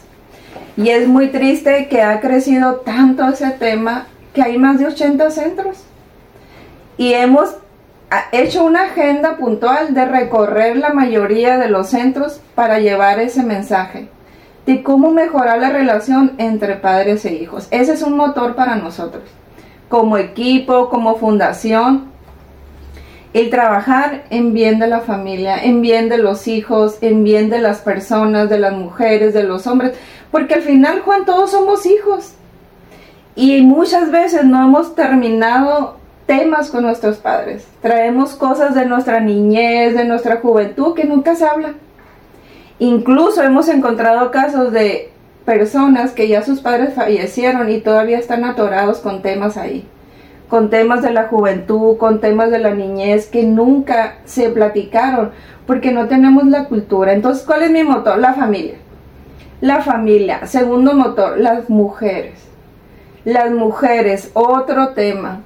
Y 0.76 0.88
es 0.88 1.06
muy 1.06 1.28
triste 1.28 1.88
que 1.88 2.02
ha 2.02 2.20
crecido 2.20 2.76
tanto 2.76 3.28
ese 3.28 3.50
tema 3.50 4.06
que 4.32 4.42
hay 4.42 4.58
más 4.58 4.78
de 4.78 4.86
80 4.86 5.30
centros. 5.30 5.84
Y 6.96 7.12
hemos 7.12 7.56
hecho 8.32 8.64
una 8.64 8.84
agenda 8.84 9.36
puntual 9.36 9.94
de 9.94 10.04
recorrer 10.04 10.76
la 10.76 10.92
mayoría 10.92 11.58
de 11.58 11.68
los 11.68 11.88
centros 11.88 12.40
para 12.54 12.78
llevar 12.78 13.20
ese 13.20 13.42
mensaje 13.42 14.08
de 14.66 14.82
cómo 14.82 15.10
mejorar 15.10 15.58
la 15.58 15.70
relación 15.70 16.32
entre 16.38 16.76
padres 16.76 17.24
e 17.24 17.34
hijos. 17.34 17.66
Ese 17.70 17.94
es 17.94 18.02
un 18.02 18.16
motor 18.16 18.54
para 18.54 18.76
nosotros, 18.76 19.24
como 19.88 20.18
equipo, 20.18 20.88
como 20.88 21.16
fundación, 21.16 22.11
el 23.32 23.48
trabajar 23.48 24.24
en 24.30 24.52
bien 24.52 24.78
de 24.78 24.86
la 24.86 25.00
familia, 25.00 25.62
en 25.62 25.80
bien 25.80 26.08
de 26.08 26.18
los 26.18 26.48
hijos, 26.48 26.98
en 27.00 27.24
bien 27.24 27.48
de 27.48 27.60
las 27.60 27.78
personas, 27.80 28.50
de 28.50 28.58
las 28.58 28.74
mujeres, 28.74 29.32
de 29.32 29.42
los 29.42 29.66
hombres, 29.66 29.94
porque 30.30 30.54
al 30.54 30.62
final, 30.62 31.00
Juan, 31.00 31.24
todos 31.24 31.50
somos 31.50 31.86
hijos. 31.86 32.34
Y 33.34 33.62
muchas 33.62 34.10
veces 34.10 34.44
no 34.44 34.62
hemos 34.62 34.94
terminado 34.94 35.96
temas 36.26 36.70
con 36.70 36.82
nuestros 36.82 37.16
padres. 37.16 37.66
Traemos 37.80 38.34
cosas 38.34 38.74
de 38.74 38.84
nuestra 38.84 39.20
niñez, 39.20 39.94
de 39.94 40.04
nuestra 40.04 40.36
juventud 40.36 40.94
que 40.94 41.04
nunca 41.04 41.34
se 41.34 41.46
hablan. 41.46 41.76
Incluso 42.78 43.42
hemos 43.42 43.68
encontrado 43.68 44.30
casos 44.30 44.72
de 44.72 45.10
personas 45.46 46.12
que 46.12 46.28
ya 46.28 46.42
sus 46.42 46.60
padres 46.60 46.94
fallecieron 46.94 47.70
y 47.70 47.80
todavía 47.80 48.18
están 48.18 48.44
atorados 48.44 48.98
con 48.98 49.22
temas 49.22 49.56
ahí 49.56 49.86
con 50.52 50.68
temas 50.68 51.00
de 51.00 51.10
la 51.10 51.28
juventud, 51.28 51.96
con 51.96 52.20
temas 52.20 52.50
de 52.50 52.58
la 52.58 52.74
niñez 52.74 53.24
que 53.24 53.42
nunca 53.42 54.18
se 54.26 54.50
platicaron 54.50 55.30
porque 55.66 55.92
no 55.92 56.08
tenemos 56.08 56.44
la 56.44 56.66
cultura. 56.66 57.14
Entonces, 57.14 57.42
¿cuál 57.46 57.62
es 57.62 57.70
mi 57.70 57.82
motor? 57.82 58.18
La 58.18 58.34
familia. 58.34 58.74
La 59.62 59.80
familia. 59.80 60.46
Segundo 60.46 60.92
motor, 60.92 61.38
las 61.38 61.70
mujeres. 61.70 62.34
Las 63.24 63.50
mujeres, 63.50 64.30
otro 64.34 64.90
tema. 64.90 65.40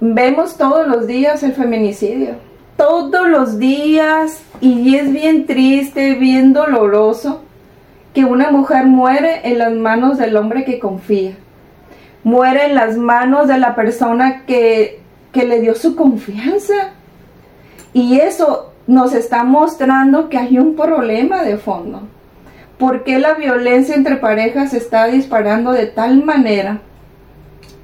Vemos 0.00 0.56
todos 0.56 0.88
los 0.88 1.06
días 1.06 1.44
el 1.44 1.52
feminicidio. 1.52 2.34
Todos 2.76 3.28
los 3.28 3.60
días 3.60 4.42
y 4.60 4.96
es 4.96 5.12
bien 5.12 5.46
triste, 5.46 6.14
bien 6.14 6.52
doloroso 6.52 7.42
que 8.14 8.24
una 8.24 8.50
mujer 8.50 8.84
muere 8.86 9.42
en 9.44 9.58
las 9.58 9.72
manos 9.72 10.18
del 10.18 10.36
hombre 10.36 10.64
que 10.64 10.80
confía 10.80 11.36
muere 12.24 12.66
en 12.66 12.74
las 12.74 12.96
manos 12.96 13.48
de 13.48 13.58
la 13.58 13.74
persona 13.74 14.44
que, 14.46 15.00
le 15.34 15.60
dio 15.60 15.74
su 15.74 15.96
confianza. 15.96 16.90
Y 17.92 18.18
eso 18.18 18.72
nos 18.86 19.14
está 19.14 19.44
mostrando 19.44 20.28
que 20.28 20.38
hay 20.38 20.58
un 20.58 20.76
problema 20.76 21.42
de 21.42 21.56
fondo. 21.56 22.02
¿Por 22.78 23.04
qué 23.04 23.18
la 23.18 23.34
violencia 23.34 23.94
entre 23.94 24.16
parejas 24.16 24.70
se 24.70 24.78
está 24.78 25.06
disparando 25.06 25.72
de 25.72 25.86
tal 25.86 26.24
manera 26.24 26.80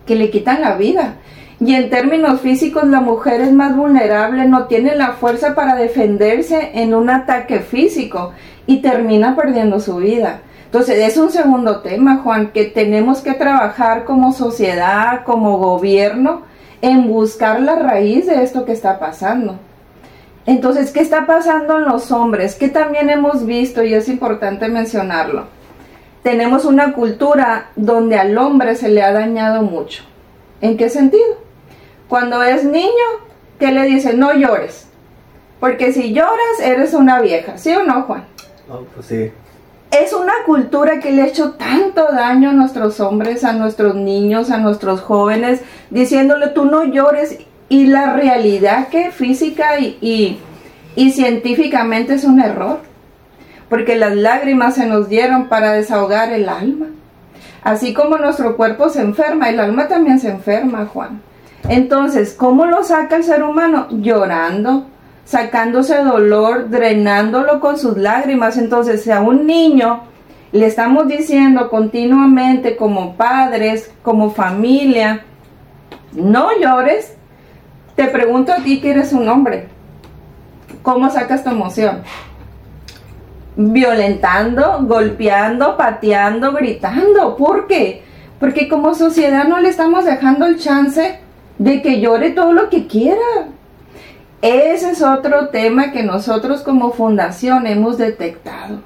que 0.07 0.16
le 0.16 0.30
quitan 0.30 0.61
la 0.61 0.76
vida? 0.76 1.14
Y 1.61 1.75
en 1.75 1.90
términos 1.90 2.40
físicos 2.40 2.85
la 2.85 3.00
mujer 3.00 3.40
es 3.40 3.52
más 3.52 3.76
vulnerable, 3.76 4.47
no 4.47 4.66
tiene 4.66 4.95
la 4.95 5.12
fuerza 5.12 5.54
para 5.54 5.75
defenderse 5.75 6.71
en 6.75 6.95
un 6.95 7.11
ataque 7.11 7.61
físico 7.61 8.33
y 8.66 8.80
termina 8.80 9.35
perdiendo 9.35 9.80
su 9.80 9.97
vida. 9.97 10.42
Entonces, 10.69 10.99
es 10.99 11.17
un 11.17 11.31
segundo 11.31 11.81
tema, 11.81 12.19
Juan, 12.19 12.49
que 12.53 12.67
tenemos 12.67 13.23
que 13.23 13.33
trabajar 13.33 14.05
como 14.05 14.35
sociedad, 14.35 15.25
como 15.25 15.57
gobierno, 15.57 16.43
en 16.83 17.09
buscar 17.09 17.61
la 17.61 17.77
raíz 17.77 18.27
de 18.27 18.43
esto 18.43 18.67
que 18.67 18.73
está 18.73 18.99
pasando. 18.99 19.59
Entonces, 20.45 20.91
¿qué 20.93 21.01
está 21.01 21.25
pasando 21.25 21.79
en 21.79 21.87
los 21.87 22.13
hombres? 22.13 22.55
Que 22.55 22.69
también 22.69 23.09
hemos 23.09 23.47
visto, 23.47 23.83
y 23.83 23.95
es 23.95 24.11
importante 24.11 24.69
mencionarlo. 24.69 25.47
Tenemos 26.23 26.67
una 26.67 26.93
cultura 26.93 27.71
donde 27.75 28.19
al 28.19 28.37
hombre 28.37 28.75
se 28.75 28.91
le 28.91 29.03
ha 29.03 29.13
dañado 29.15 29.63
mucho. 29.63 30.03
¿En 30.61 30.77
qué 30.77 30.91
sentido? 30.91 31.39
Cuando 32.09 32.43
es 32.43 32.65
niño, 32.65 32.91
¿qué 33.59 33.73
le 33.73 33.85
dicen? 33.85 34.21
No 34.21 34.35
llores. 34.35 34.87
Porque 35.61 35.95
si 35.95 36.13
lloras, 36.13 36.61
eres 36.63 36.93
una 36.93 37.23
vieja. 37.23 37.57
¿Sí 37.57 37.75
o 37.75 37.85
no, 37.85 38.03
Juan? 38.03 38.27
Pues 38.95 39.07
sí 39.07 39.33
es 39.90 40.12
una 40.12 40.33
cultura 40.45 41.00
que 41.00 41.12
le 41.12 41.23
ha 41.23 41.26
hecho 41.26 41.52
tanto 41.52 42.12
daño 42.12 42.50
a 42.50 42.52
nuestros 42.52 43.00
hombres, 43.00 43.45
a 43.45 43.52
nuestros 43.52 43.95
niños, 43.95 44.50
a 44.50 44.59
nuestros 44.59 45.00
jóvenes, 45.00 45.62
diciéndole 45.90 46.49
tú 46.49 46.66
no 46.66 46.85
llores 46.85 47.38
y 47.68 47.87
la 47.87 48.12
realidad 48.12 48.88
que 48.88 49.11
física 49.11 49.78
y, 49.78 50.40
y, 50.95 51.11
científicamente 51.12 52.14
es 52.14 52.25
un 52.25 52.40
error, 52.40 52.80
porque 53.68 53.97
las 53.97 54.14
lágrimas 54.14 54.75
se 54.75 54.87
nos 54.87 55.09
dieron 55.09 55.49
para 55.49 55.73
desahogar 55.73 56.33
el 56.33 56.49
alma. 56.49 56.87
Así 57.62 57.92
como 57.92 58.16
nuestro 58.18 58.57
cuerpo 58.57 58.88
se 58.88 59.00
enferma, 59.00 59.49
el 59.49 59.61
alma 59.61 59.88
también 59.88 60.18
se 60.18 60.30
enferma, 60.30 60.87
Juan. 60.87 61.23
Entonces, 61.68 62.35
¿cómo 62.35 62.66
lo 62.66 62.83
saca 62.85 63.16
el 63.16 63.25
ser 63.25 63.42
humano? 63.42 63.88
Llorando, 63.90 64.87
sacándose 65.29 66.03
dolor, 66.03 66.71
drenándolo 66.71 67.61
con 67.61 67.79
sus 67.79 67.99
lágrimas. 67.99 68.57
Entonces, 68.57 69.03
si 69.03 69.11
a 69.11 69.21
un 69.21 69.47
niño 69.47 70.05
le 70.53 70.65
estamos 70.65 71.07
diciendo 71.07 71.69
continuamente 71.69 72.77
como 72.77 73.15
padres, 73.15 73.93
como 74.03 74.31
familia, 74.31 75.25
no 76.13 76.49
llores, 76.59 77.13
te 77.95 78.07
pregunto 78.07 78.53
a 78.53 78.63
ti 78.63 78.81
que 78.81 78.91
eres 78.91 79.13
un 79.13 79.29
hombre, 79.29 79.69
¿cómo 80.81 81.11
sacas 81.11 81.45
tu 81.45 81.51
emoción? 81.51 82.03
Violentando, 83.55 84.79
golpeando, 84.85 85.77
pateando, 85.77 86.55
gritando. 86.55 87.37
¿Por 87.37 87.67
qué? 87.67 88.03
Porque 88.41 88.67
como 88.67 88.95
sociedad 88.95 89.45
no 89.45 89.59
le 89.59 89.69
estamos 89.69 90.07
dejando 90.07 90.47
el 90.47 90.59
chance 90.59 91.21
de 91.59 91.83
que 91.83 92.01
llore 92.01 92.31
todo 92.31 92.55
lo 92.55 92.71
que 92.71 92.87
quiera. 92.87 93.19
Ese 94.40 94.92
es 94.92 95.02
otro 95.02 95.49
tema 95.49 95.90
que 95.90 96.04
nosotros 96.04 96.62
como 96.62 96.92
fundación 96.92 97.66
hemos 97.66 97.99
detectado, 97.99 98.83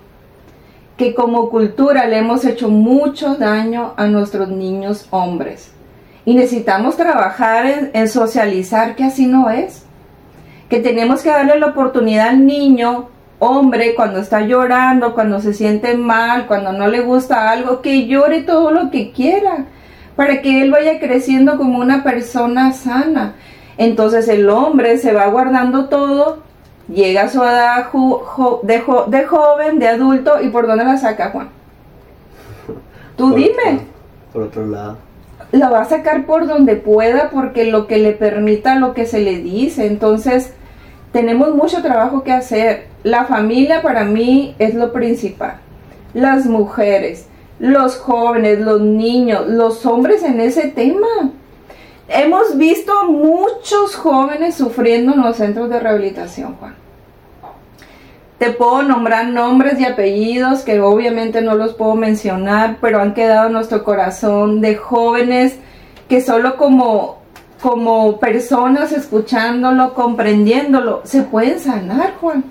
que 0.96 1.14
como 1.14 1.50
cultura 1.50 2.06
le 2.06 2.18
hemos 2.18 2.46
hecho 2.46 2.70
mucho 2.70 3.34
daño 3.34 3.92
a 3.98 4.06
nuestros 4.06 4.48
niños 4.48 5.06
hombres. 5.10 5.70
Y 6.24 6.34
necesitamos 6.34 6.96
trabajar 6.96 7.90
en, 7.92 8.08
socializar 8.08 8.96
que 8.96 9.04
así 9.04 9.26
no 9.26 9.50
es, 9.50 9.84
que 10.70 10.80
tenemos 10.80 11.20
que 11.20 11.28
darle 11.28 11.58
la 11.58 11.66
oportunidad 11.66 12.28
al 12.28 12.46
niño 12.46 13.10
hombre 13.38 13.94
cuando 13.94 14.20
está 14.20 14.40
llorando, 14.40 15.12
cuando 15.12 15.38
se 15.40 15.52
siente 15.52 15.98
mal, 15.98 16.46
cuando 16.46 16.72
no 16.72 16.88
le 16.88 17.00
gusta 17.00 17.50
algo, 17.50 17.82
que 17.82 18.06
llore 18.06 18.40
todo 18.40 18.70
lo 18.70 18.90
que 18.90 19.12
quiera, 19.12 19.66
para 20.16 20.40
que 20.40 20.62
él 20.62 20.70
vaya 20.70 20.98
creciendo 20.98 21.58
como 21.58 21.78
una 21.78 22.02
persona 22.02 22.72
sana. 22.72 23.34
Entonces 23.82 24.28
el 24.28 24.48
hombre 24.48 24.96
se 24.98 25.12
va 25.12 25.26
guardando 25.26 25.86
todo, 25.86 26.38
llega 26.88 27.22
a 27.22 27.28
su 27.28 27.42
edad 27.42 27.90
de, 28.62 28.82
de, 29.08 29.24
joven, 29.24 29.78
de 29.80 29.88
adulto, 29.88 30.40
¿y 30.40 30.50
por 30.50 30.68
dónde 30.68 30.84
la 30.84 30.98
saca 30.98 31.30
Juan? 31.30 31.48
Tú 33.16 33.34
dime. 33.34 33.80
por 34.32 34.42
otro 34.42 34.66
lado. 34.66 34.98
La 35.50 35.68
va 35.68 35.80
a 35.80 35.84
sacar 35.84 36.26
por 36.26 36.46
donde 36.46 36.76
pueda 36.76 37.30
porque 37.30 37.64
lo 37.64 37.88
que 37.88 37.98
le 37.98 38.12
permita 38.12 38.76
lo 38.76 38.94
que 38.94 39.04
se 39.04 39.18
le 39.18 39.38
dice. 39.38 39.86
Entonces, 39.86 40.52
tenemos 41.10 41.52
mucho 41.52 41.82
trabajo 41.82 42.22
que 42.22 42.32
hacer. 42.32 42.86
La 43.02 43.24
familia 43.24 43.82
para 43.82 44.04
mí 44.04 44.54
es 44.60 44.76
lo 44.76 44.92
principal. 44.92 45.56
Las 46.14 46.46
mujeres, 46.46 47.26
los 47.58 47.96
jóvenes, 47.96 48.60
los 48.60 48.80
niños, 48.80 49.48
los 49.48 49.84
hombres 49.84 50.22
en 50.22 50.40
ese 50.40 50.68
tema. 50.68 51.32
Hemos 52.08 52.56
visto 52.56 53.04
muchos 53.06 53.96
jóvenes 53.96 54.54
sufriendo 54.54 55.14
en 55.14 55.22
los 55.22 55.36
centros 55.36 55.70
de 55.70 55.80
rehabilitación, 55.80 56.56
Juan. 56.56 56.74
Te 58.38 58.50
puedo 58.50 58.82
nombrar 58.82 59.28
nombres 59.28 59.78
y 59.78 59.84
apellidos 59.84 60.62
que 60.62 60.80
obviamente 60.80 61.42
no 61.42 61.54
los 61.54 61.74
puedo 61.74 61.94
mencionar, 61.94 62.78
pero 62.80 63.00
han 63.00 63.14
quedado 63.14 63.46
en 63.46 63.52
nuestro 63.52 63.84
corazón 63.84 64.60
de 64.60 64.74
jóvenes 64.74 65.56
que 66.08 66.20
solo 66.20 66.56
como 66.56 67.22
como 67.62 68.18
personas 68.18 68.90
escuchándolo, 68.90 69.94
comprendiéndolo, 69.94 71.02
se 71.04 71.22
pueden 71.22 71.60
sanar, 71.60 72.14
Juan. 72.20 72.42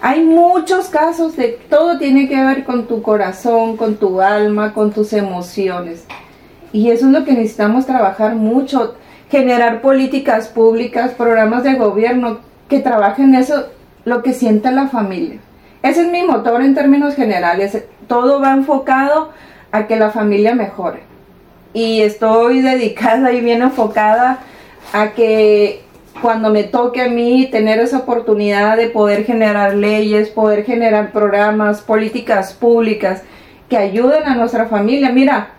Hay 0.00 0.22
muchos 0.22 0.88
casos 0.88 1.36
de 1.36 1.58
todo 1.68 1.98
tiene 1.98 2.28
que 2.28 2.42
ver 2.42 2.64
con 2.64 2.86
tu 2.86 3.02
corazón, 3.02 3.76
con 3.76 3.96
tu 3.96 4.20
alma, 4.20 4.72
con 4.72 4.92
tus 4.92 5.12
emociones. 5.12 6.04
Y 6.72 6.90
eso 6.90 7.06
es 7.06 7.12
lo 7.12 7.24
que 7.24 7.32
necesitamos 7.32 7.86
trabajar 7.86 8.34
mucho, 8.34 8.94
generar 9.30 9.80
políticas 9.82 10.48
públicas, 10.48 11.12
programas 11.12 11.64
de 11.64 11.74
gobierno 11.74 12.38
que 12.68 12.80
trabajen 12.80 13.34
eso, 13.34 13.66
lo 14.04 14.22
que 14.22 14.32
sienta 14.32 14.70
la 14.70 14.88
familia. 14.88 15.38
Ese 15.82 16.02
es 16.02 16.10
mi 16.10 16.22
motor 16.22 16.62
en 16.62 16.74
términos 16.74 17.14
generales. 17.14 17.84
Todo 18.06 18.40
va 18.40 18.52
enfocado 18.52 19.30
a 19.70 19.86
que 19.86 19.96
la 19.96 20.10
familia 20.10 20.54
mejore 20.54 21.12
y 21.74 22.02
estoy 22.02 22.60
dedicada 22.60 23.32
y 23.32 23.40
bien 23.40 23.62
enfocada 23.62 24.40
a 24.92 25.12
que 25.12 25.82
cuando 26.20 26.50
me 26.50 26.64
toque 26.64 27.02
a 27.02 27.08
mí 27.08 27.48
tener 27.50 27.80
esa 27.80 27.98
oportunidad 27.98 28.76
de 28.76 28.88
poder 28.88 29.24
generar 29.24 29.74
leyes, 29.74 30.28
poder 30.28 30.64
generar 30.64 31.10
programas, 31.10 31.80
políticas 31.80 32.52
públicas 32.52 33.22
que 33.68 33.78
ayuden 33.78 34.24
a 34.24 34.34
nuestra 34.34 34.66
familia. 34.66 35.10
Mira, 35.10 35.52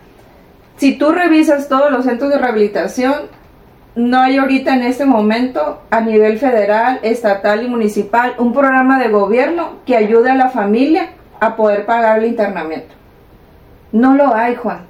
si 0.78 0.98
tú 0.98 1.12
revisas 1.12 1.70
todos 1.70 1.92
los 1.92 2.06
centros 2.06 2.32
de 2.32 2.38
rehabilitación, 2.38 3.14
no 3.96 4.20
hay 4.20 4.38
ahorita 4.38 4.74
en 4.74 4.84
este 4.84 5.06
momento 5.06 5.82
a 5.92 6.02
nivel 6.02 6.40
federal, 6.40 7.00
estatal 7.04 7.64
y 7.64 7.70
municipal 7.70 8.34
un 8.40 8.52
programa 8.52 9.00
de 9.00 9.10
gobierno 9.10 9.74
que 9.86 9.96
ayude 9.96 10.32
a 10.32 10.36
la 10.36 10.50
familia 10.50 11.10
a 11.40 11.56
poder 11.56 11.86
pagar 11.86 12.20
el 12.20 12.26
internamiento. 12.26 12.96
No 13.92 14.16
lo 14.16 14.34
hay, 14.34 14.56
Juan. 14.56 14.86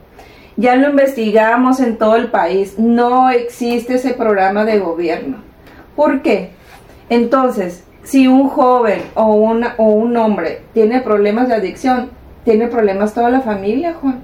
Ya 0.55 0.75
lo 0.75 0.89
investigamos 0.89 1.79
en 1.79 1.97
todo 1.97 2.15
el 2.15 2.27
país. 2.27 2.79
No 2.79 3.29
existe 3.29 3.95
ese 3.95 4.13
programa 4.13 4.63
de 4.63 4.79
gobierno. 4.79 5.37
¿Por 5.95 6.21
qué? 6.21 6.51
Entonces, 7.09 7.83
si 8.03 8.27
un 8.27 8.47
joven 8.47 9.01
o, 9.15 9.33
una, 9.33 9.75
o 9.77 9.85
un 9.85 10.15
hombre 10.15 10.61
tiene 10.73 11.01
problemas 11.01 11.49
de 11.49 11.55
adicción, 11.55 12.11
tiene 12.45 12.67
problemas 12.67 13.13
toda 13.13 13.29
la 13.29 13.41
familia, 13.41 13.95
Juan. 13.99 14.21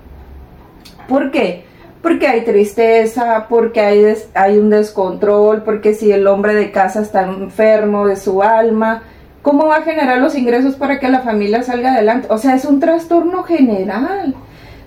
¿Por 1.10 1.32
qué? 1.32 1.66
Porque 2.04 2.28
hay 2.28 2.46
tristeza, 2.46 3.48
porque 3.50 3.82
hay, 3.82 4.16
hay 4.36 4.58
un 4.58 4.70
descontrol, 4.70 5.64
porque 5.64 5.94
si 5.94 6.12
el 6.12 6.28
hombre 6.28 6.54
de 6.54 6.72
casa 6.72 7.02
está 7.02 7.24
enfermo 7.24 8.08
de 8.08 8.16
su 8.16 8.42
alma, 8.42 9.04
¿cómo 9.42 9.66
va 9.66 9.78
a 9.78 9.82
generar 9.82 10.20
los 10.20 10.36
ingresos 10.36 10.76
para 10.76 11.00
que 11.00 11.10
la 11.10 11.22
familia 11.22 11.64
salga 11.64 11.94
adelante? 11.94 12.28
O 12.30 12.38
sea, 12.38 12.56
es 12.56 12.64
un 12.64 12.80
trastorno 12.80 13.44
general. 13.44 14.36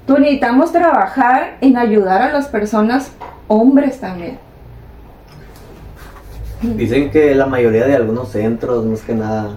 Tú 0.06 0.14
necesitamos 0.18 0.72
trabajar 0.72 1.58
en 1.60 1.76
ayudar 1.76 2.22
a 2.22 2.32
las 2.32 2.48
personas, 2.48 3.12
hombres 3.48 4.00
también. 4.00 4.38
Dicen 6.62 7.10
que 7.10 7.34
la 7.34 7.46
mayoría 7.46 7.86
de 7.86 7.96
algunos 7.96 8.30
centros, 8.30 8.86
más 8.86 9.02
que 9.02 9.14
nada, 9.14 9.56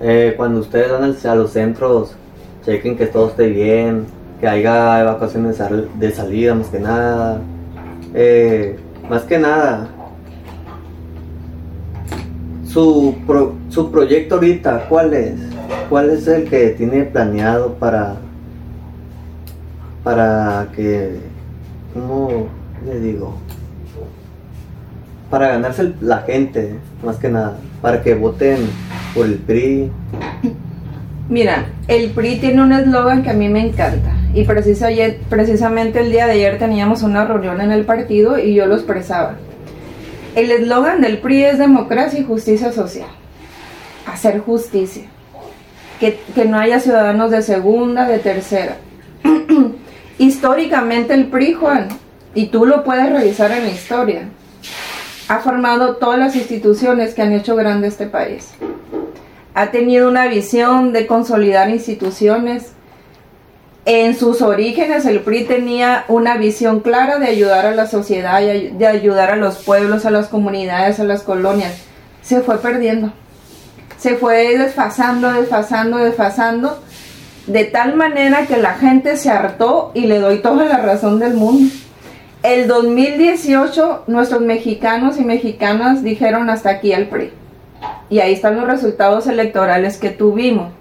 eh, 0.00 0.34
cuando 0.36 0.60
ustedes 0.60 0.90
van 0.90 1.16
a 1.24 1.34
los 1.36 1.52
centros, 1.52 2.16
chequen 2.64 2.96
que 2.96 3.06
todo 3.06 3.28
esté 3.28 3.46
bien, 3.46 4.06
que 4.42 4.48
haya 4.48 5.00
evacuaciones 5.02 5.56
de 6.00 6.10
salida, 6.10 6.52
más 6.52 6.66
que 6.66 6.80
nada. 6.80 7.40
Eh, 8.12 8.76
más 9.08 9.22
que 9.22 9.38
nada, 9.38 9.86
su, 12.66 13.14
su 13.68 13.92
proyecto 13.92 14.34
ahorita, 14.34 14.86
¿cuál 14.88 15.14
es? 15.14 15.34
¿Cuál 15.88 16.10
es 16.10 16.26
el 16.26 16.50
que 16.50 16.70
tiene 16.70 17.04
planeado 17.04 17.74
para 17.74 18.16
para 20.02 20.66
que, 20.74 21.20
¿cómo 21.94 22.48
le 22.84 22.98
digo? 22.98 23.36
Para 25.30 25.50
ganarse 25.50 25.94
la 26.00 26.18
gente, 26.22 26.74
más 27.04 27.16
que 27.18 27.28
nada, 27.28 27.58
para 27.80 28.02
que 28.02 28.14
voten 28.14 28.58
por 29.14 29.26
el 29.26 29.36
PRI. 29.36 29.92
Mira, 31.28 31.66
el 31.86 32.10
PRI 32.10 32.40
tiene 32.40 32.60
un 32.60 32.72
eslogan 32.72 33.22
que 33.22 33.30
a 33.30 33.34
mí 33.34 33.48
me 33.48 33.68
encanta 33.68 34.21
y 34.34 34.44
precisamente 34.44 36.00
el 36.00 36.10
día 36.10 36.26
de 36.26 36.32
ayer 36.32 36.58
teníamos 36.58 37.02
una 37.02 37.24
reunión 37.24 37.60
en 37.60 37.72
el 37.72 37.84
partido 37.84 38.38
y 38.38 38.54
yo 38.54 38.66
lo 38.66 38.74
expresaba. 38.74 39.36
El 40.34 40.50
eslogan 40.50 41.02
del 41.02 41.18
PRI 41.18 41.44
es 41.44 41.58
democracia 41.58 42.18
y 42.18 42.24
justicia 42.24 42.72
social. 42.72 43.08
Hacer 44.06 44.40
justicia. 44.40 45.04
Que, 46.00 46.18
que 46.34 46.46
no 46.46 46.58
haya 46.58 46.80
ciudadanos 46.80 47.30
de 47.30 47.42
segunda, 47.42 48.08
de 48.08 48.18
tercera. 48.18 48.78
Históricamente 50.18 51.14
el 51.14 51.26
PRI, 51.26 51.52
Juan, 51.52 51.88
y 52.34 52.46
tú 52.46 52.64
lo 52.64 52.82
puedes 52.82 53.10
revisar 53.10 53.52
en 53.52 53.64
la 53.64 53.70
historia, 53.70 54.28
ha 55.28 55.38
formado 55.40 55.96
todas 55.96 56.18
las 56.18 56.34
instituciones 56.34 57.14
que 57.14 57.22
han 57.22 57.32
hecho 57.32 57.56
grande 57.56 57.88
este 57.88 58.06
país. 58.06 58.50
Ha 59.54 59.70
tenido 59.70 60.08
una 60.08 60.26
visión 60.26 60.92
de 60.92 61.06
consolidar 61.06 61.68
instituciones. 61.68 62.72
En 63.84 64.16
sus 64.16 64.42
orígenes 64.42 65.06
el 65.06 65.20
PRI 65.20 65.44
tenía 65.44 66.04
una 66.06 66.36
visión 66.36 66.80
clara 66.80 67.18
de 67.18 67.26
ayudar 67.26 67.66
a 67.66 67.74
la 67.74 67.88
sociedad, 67.88 68.40
de 68.40 68.86
ayudar 68.86 69.30
a 69.30 69.36
los 69.36 69.56
pueblos, 69.56 70.06
a 70.06 70.10
las 70.10 70.28
comunidades, 70.28 71.00
a 71.00 71.04
las 71.04 71.22
colonias. 71.22 71.74
Se 72.22 72.42
fue 72.42 72.58
perdiendo. 72.58 73.12
Se 73.98 74.16
fue 74.16 74.56
desfasando, 74.56 75.32
desfasando, 75.32 75.98
desfasando 75.98 76.80
de 77.48 77.64
tal 77.64 77.96
manera 77.96 78.46
que 78.46 78.56
la 78.56 78.74
gente 78.74 79.16
se 79.16 79.30
hartó 79.30 79.90
y 79.94 80.02
le 80.06 80.20
doy 80.20 80.38
toda 80.38 80.64
la 80.66 80.78
razón 80.78 81.18
del 81.18 81.34
mundo. 81.34 81.74
El 82.44 82.68
2018 82.68 84.04
nuestros 84.06 84.42
mexicanos 84.42 85.18
y 85.18 85.24
mexicanas 85.24 86.04
dijeron 86.04 86.50
hasta 86.50 86.70
aquí 86.70 86.92
el 86.92 87.08
PRI. 87.08 87.32
Y 88.10 88.20
ahí 88.20 88.34
están 88.34 88.56
los 88.56 88.68
resultados 88.68 89.26
electorales 89.26 89.96
que 89.96 90.10
tuvimos. 90.10 90.72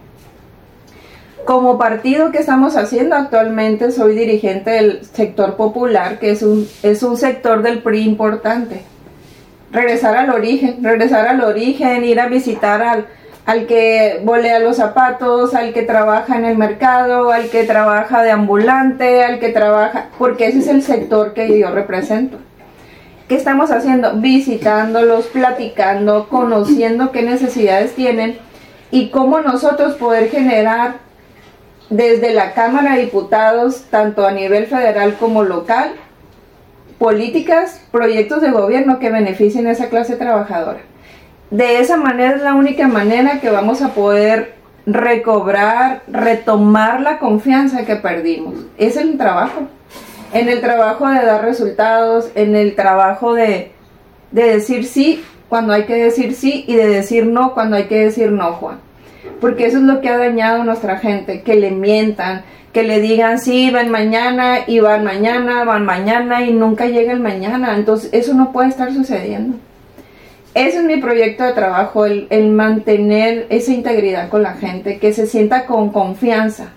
Como 1.45 1.77
partido 1.77 2.31
que 2.31 2.37
estamos 2.37 2.75
haciendo 2.75 3.15
actualmente, 3.15 3.91
soy 3.91 4.15
dirigente 4.15 4.71
del 4.71 5.05
sector 5.05 5.55
popular, 5.55 6.19
que 6.19 6.31
es 6.31 6.43
un, 6.43 6.67
es 6.83 7.01
un 7.03 7.17
sector 7.17 7.63
del 7.63 7.81
PRI 7.81 8.03
importante. 8.03 8.83
Regresar 9.71 10.15
al 10.15 10.29
origen, 10.29 10.83
regresar 10.83 11.27
al 11.27 11.41
origen, 11.41 12.03
ir 12.03 12.19
a 12.19 12.27
visitar 12.27 12.81
al, 12.81 13.07
al 13.45 13.65
que 13.65 14.21
volea 14.23 14.59
los 14.59 14.77
zapatos, 14.77 15.55
al 15.55 15.73
que 15.73 15.81
trabaja 15.81 16.37
en 16.37 16.45
el 16.45 16.57
mercado, 16.57 17.31
al 17.31 17.49
que 17.49 17.63
trabaja 17.63 18.21
de 18.21 18.31
ambulante, 18.31 19.23
al 19.23 19.39
que 19.39 19.49
trabaja, 19.49 20.09
porque 20.19 20.47
ese 20.47 20.59
es 20.59 20.67
el 20.67 20.83
sector 20.83 21.33
que 21.33 21.57
yo 21.57 21.71
represento. 21.71 22.37
¿Qué 23.27 23.35
estamos 23.35 23.71
haciendo? 23.71 24.13
Visitándolos, 24.15 25.25
platicando, 25.27 26.27
conociendo 26.27 27.11
qué 27.11 27.23
necesidades 27.23 27.95
tienen 27.95 28.37
y 28.91 29.09
cómo 29.09 29.39
nosotros 29.39 29.95
poder 29.95 30.29
generar 30.29 31.10
desde 31.91 32.33
la 32.33 32.53
Cámara 32.53 32.95
de 32.95 33.01
Diputados, 33.01 33.83
tanto 33.91 34.25
a 34.25 34.31
nivel 34.31 34.65
federal 34.65 35.17
como 35.19 35.43
local, 35.43 35.91
políticas, 36.97 37.81
proyectos 37.91 38.41
de 38.41 38.49
gobierno 38.49 38.97
que 38.97 39.11
beneficien 39.11 39.67
a 39.67 39.71
esa 39.71 39.89
clase 39.89 40.15
trabajadora. 40.15 40.79
De 41.49 41.79
esa 41.79 41.97
manera 41.97 42.35
es 42.37 42.41
la 42.41 42.53
única 42.53 42.87
manera 42.87 43.41
que 43.41 43.49
vamos 43.49 43.81
a 43.81 43.89
poder 43.89 44.53
recobrar, 44.85 46.03
retomar 46.07 47.01
la 47.01 47.19
confianza 47.19 47.85
que 47.85 47.97
perdimos. 47.97 48.55
Es 48.77 48.95
el 48.95 49.17
trabajo. 49.17 49.63
En 50.33 50.47
el 50.47 50.61
trabajo 50.61 51.09
de 51.09 51.25
dar 51.25 51.43
resultados, 51.43 52.29
en 52.35 52.55
el 52.55 52.73
trabajo 52.73 53.33
de, 53.33 53.73
de 54.31 54.43
decir 54.43 54.85
sí 54.85 55.25
cuando 55.49 55.73
hay 55.73 55.83
que 55.83 55.95
decir 55.95 56.33
sí 56.33 56.63
y 56.65 56.75
de 56.75 56.87
decir 56.87 57.25
no 57.25 57.53
cuando 57.53 57.75
hay 57.75 57.87
que 57.87 58.05
decir 58.05 58.31
no, 58.31 58.53
Juan. 58.53 58.79
Porque 59.39 59.65
eso 59.67 59.77
es 59.77 59.83
lo 59.83 60.01
que 60.01 60.09
ha 60.09 60.17
dañado 60.17 60.61
a 60.61 60.65
nuestra 60.65 60.97
gente, 60.97 61.41
que 61.41 61.55
le 61.55 61.71
mientan, 61.71 62.43
que 62.73 62.83
le 62.83 63.01
digan, 63.01 63.39
sí, 63.39 63.69
van 63.69 63.89
mañana 63.89 64.59
y 64.65 64.79
van 64.79 65.03
mañana, 65.03 65.63
van 65.63 65.85
mañana 65.85 66.43
y 66.45 66.53
nunca 66.53 66.85
llega 66.85 67.11
el 67.11 67.19
mañana. 67.19 67.75
Entonces, 67.75 68.09
eso 68.13 68.33
no 68.33 68.51
puede 68.51 68.69
estar 68.69 68.93
sucediendo. 68.93 69.57
Ese 70.53 70.79
es 70.79 70.83
mi 70.83 70.97
proyecto 70.97 71.43
de 71.43 71.53
trabajo, 71.53 72.05
el, 72.05 72.49
mantener 72.51 73.47
esa 73.49 73.71
integridad 73.71 74.29
con 74.29 74.43
la 74.43 74.53
gente, 74.53 74.99
que 74.99 75.13
se 75.13 75.25
sienta 75.25 75.65
con 75.65 75.91
confianza. 75.91 76.69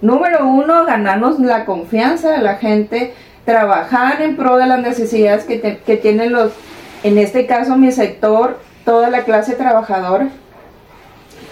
Número 0.00 0.46
uno, 0.46 0.84
ganarnos 0.84 1.38
la 1.38 1.64
confianza 1.64 2.32
de 2.32 2.38
la 2.38 2.56
gente, 2.56 3.12
trabajar 3.44 4.20
en 4.22 4.36
pro 4.36 4.56
de 4.56 4.66
las 4.66 4.80
necesidades 4.80 5.44
que, 5.44 5.78
que 5.84 5.96
tienen 5.96 6.32
los, 6.32 6.52
en 7.04 7.18
este 7.18 7.46
caso 7.46 7.76
mi 7.76 7.92
sector, 7.92 8.58
toda 8.84 9.10
la 9.10 9.22
clase 9.22 9.54
trabajadora, 9.54 10.28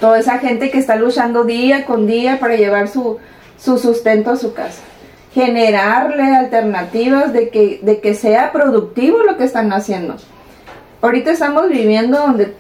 toda 0.01 0.19
esa 0.19 0.39
gente 0.39 0.71
que 0.71 0.79
está 0.79 0.97
luchando 0.97 1.45
día 1.45 1.87
con 1.87 2.07
día 2.07 2.39
para 2.39 2.57
llevar 2.57 2.89
su, 2.89 3.19
su 3.59 3.79
sustento 3.79 4.31
a 4.31 4.37
su 4.37 4.53
casa. 4.53 4.83
Generarle 5.33 6.23
alternativas 6.35 7.33
de 7.33 7.51
que, 7.51 7.81
de 7.83 8.01
que 8.01 8.15
sea 8.15 8.53
productivo 8.53 9.23
lo 9.23 9.37
que 9.37 9.45
están 9.45 9.73
haciendo. 9.73 10.17
Ahorita 11.03 11.31
estamos 11.31 11.69
viviendo 11.69 12.19
donde 12.19 12.55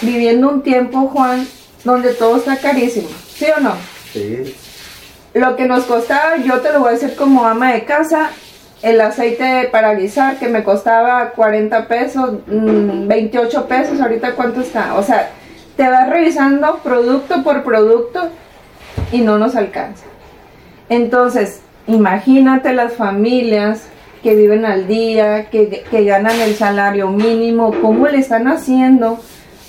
viviendo 0.00 0.48
un 0.48 0.62
tiempo, 0.62 1.08
Juan, 1.08 1.46
donde 1.84 2.12
todo 2.12 2.36
está 2.36 2.56
carísimo, 2.56 3.08
¿sí 3.34 3.46
o 3.56 3.60
no? 3.60 3.74
Sí, 4.12 4.54
Lo 5.34 5.56
que 5.56 5.66
nos 5.66 5.84
costaba, 5.84 6.36
yo 6.36 6.60
te 6.60 6.72
lo 6.72 6.80
voy 6.80 6.90
a 6.90 6.92
decir 6.92 7.14
como 7.14 7.46
ama 7.46 7.72
de 7.72 7.84
casa, 7.84 8.30
el 8.82 9.00
aceite 9.00 9.68
para 9.72 9.94
guisar 9.94 10.38
que 10.38 10.48
me 10.48 10.62
costaba 10.62 11.30
40 11.30 11.88
pesos, 11.88 12.34
mm, 12.46 13.08
28 13.08 13.66
pesos, 13.66 14.00
ahorita 14.00 14.32
cuánto 14.32 14.60
está. 14.60 14.94
O 14.94 15.02
sea, 15.02 15.30
te 15.78 15.88
vas 15.88 16.10
revisando 16.10 16.80
producto 16.82 17.44
por 17.44 17.62
producto 17.62 18.30
y 19.12 19.20
no 19.20 19.38
nos 19.38 19.54
alcanza. 19.54 20.06
Entonces, 20.88 21.60
imagínate 21.86 22.72
las 22.72 22.94
familias 22.94 23.84
que 24.24 24.34
viven 24.34 24.64
al 24.64 24.88
día, 24.88 25.48
que, 25.50 25.84
que 25.88 26.04
ganan 26.04 26.40
el 26.40 26.56
salario 26.56 27.10
mínimo, 27.10 27.72
cómo 27.80 28.08
le 28.08 28.18
están 28.18 28.48
haciendo 28.48 29.20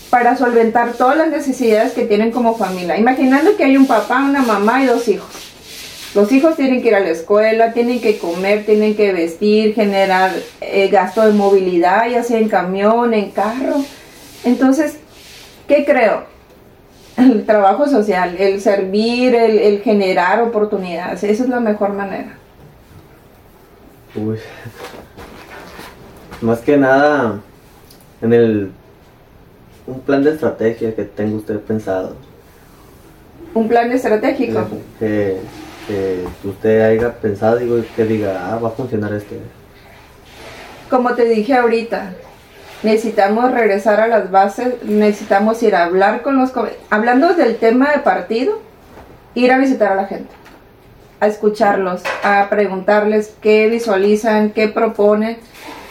para 0.09 0.35
solventar 0.35 0.93
todas 0.93 1.15
las 1.15 1.29
necesidades 1.29 1.93
que 1.93 2.05
tienen 2.05 2.31
como 2.31 2.57
familia. 2.57 2.97
Imaginando 2.97 3.55
que 3.55 3.65
hay 3.65 3.77
un 3.77 3.85
papá, 3.85 4.23
una 4.23 4.41
mamá 4.41 4.81
y 4.81 4.87
dos 4.87 5.07
hijos. 5.07 5.29
Los 6.15 6.31
hijos 6.31 6.55
tienen 6.55 6.81
que 6.81 6.87
ir 6.87 6.95
a 6.95 7.01
la 7.01 7.11
escuela, 7.11 7.71
tienen 7.71 8.01
que 8.01 8.17
comer, 8.17 8.65
tienen 8.65 8.95
que 8.95 9.13
vestir, 9.13 9.75
generar 9.75 10.31
eh, 10.59 10.87
gasto 10.87 11.21
de 11.21 11.33
movilidad, 11.33 12.09
ya 12.09 12.23
sea 12.23 12.39
en 12.39 12.49
camión, 12.49 13.13
en 13.13 13.29
carro. 13.29 13.75
Entonces, 14.43 14.97
¿qué 15.69 15.85
creo? 15.85 16.23
El 17.15 17.45
trabajo 17.45 17.87
social, 17.87 18.35
el 18.37 18.59
servir, 18.59 19.33
el, 19.35 19.57
el 19.59 19.81
generar 19.81 20.41
oportunidades, 20.41 21.23
esa 21.23 21.43
es 21.43 21.49
la 21.49 21.61
mejor 21.61 21.93
manera. 21.93 22.35
uy. 24.15 24.37
Más 26.41 26.59
que 26.59 26.77
nada, 26.77 27.39
en 28.21 28.33
el. 28.33 28.71
Un 29.85 29.99
plan 30.01 30.23
de 30.23 30.31
estrategia 30.31 30.95
que 30.95 31.03
tenga 31.03 31.35
usted 31.35 31.59
pensado. 31.59 32.15
Un 33.53 33.67
plan 33.67 33.91
estratégico. 33.91 34.67
Que, 34.99 35.37
que 35.87 36.23
usted 36.43 36.81
haya 36.81 37.13
pensado, 37.13 37.57
digo, 37.57 37.81
que 37.95 38.05
diga, 38.05 38.53
ah, 38.53 38.59
va 38.59 38.69
a 38.69 38.71
funcionar 38.71 39.13
este. 39.13 39.39
Como 40.89 41.13
te 41.15 41.25
dije 41.25 41.55
ahorita, 41.55 42.13
necesitamos 42.83 43.51
regresar 43.51 43.99
a 43.99 44.07
las 44.07 44.31
bases, 44.31 44.83
necesitamos 44.83 45.61
ir 45.63 45.75
a 45.75 45.83
hablar 45.85 46.21
con 46.21 46.37
los... 46.37 46.51
Hablando 46.89 47.33
del 47.33 47.57
tema 47.57 47.91
de 47.91 47.99
partido, 47.99 48.59
ir 49.35 49.51
a 49.51 49.57
visitar 49.57 49.91
a 49.91 49.95
la 49.95 50.05
gente, 50.07 50.31
a 51.19 51.27
escucharlos, 51.27 52.01
a 52.23 52.47
preguntarles 52.49 53.33
qué 53.41 53.67
visualizan, 53.67 54.51
qué 54.51 54.67
proponen, 54.67 55.37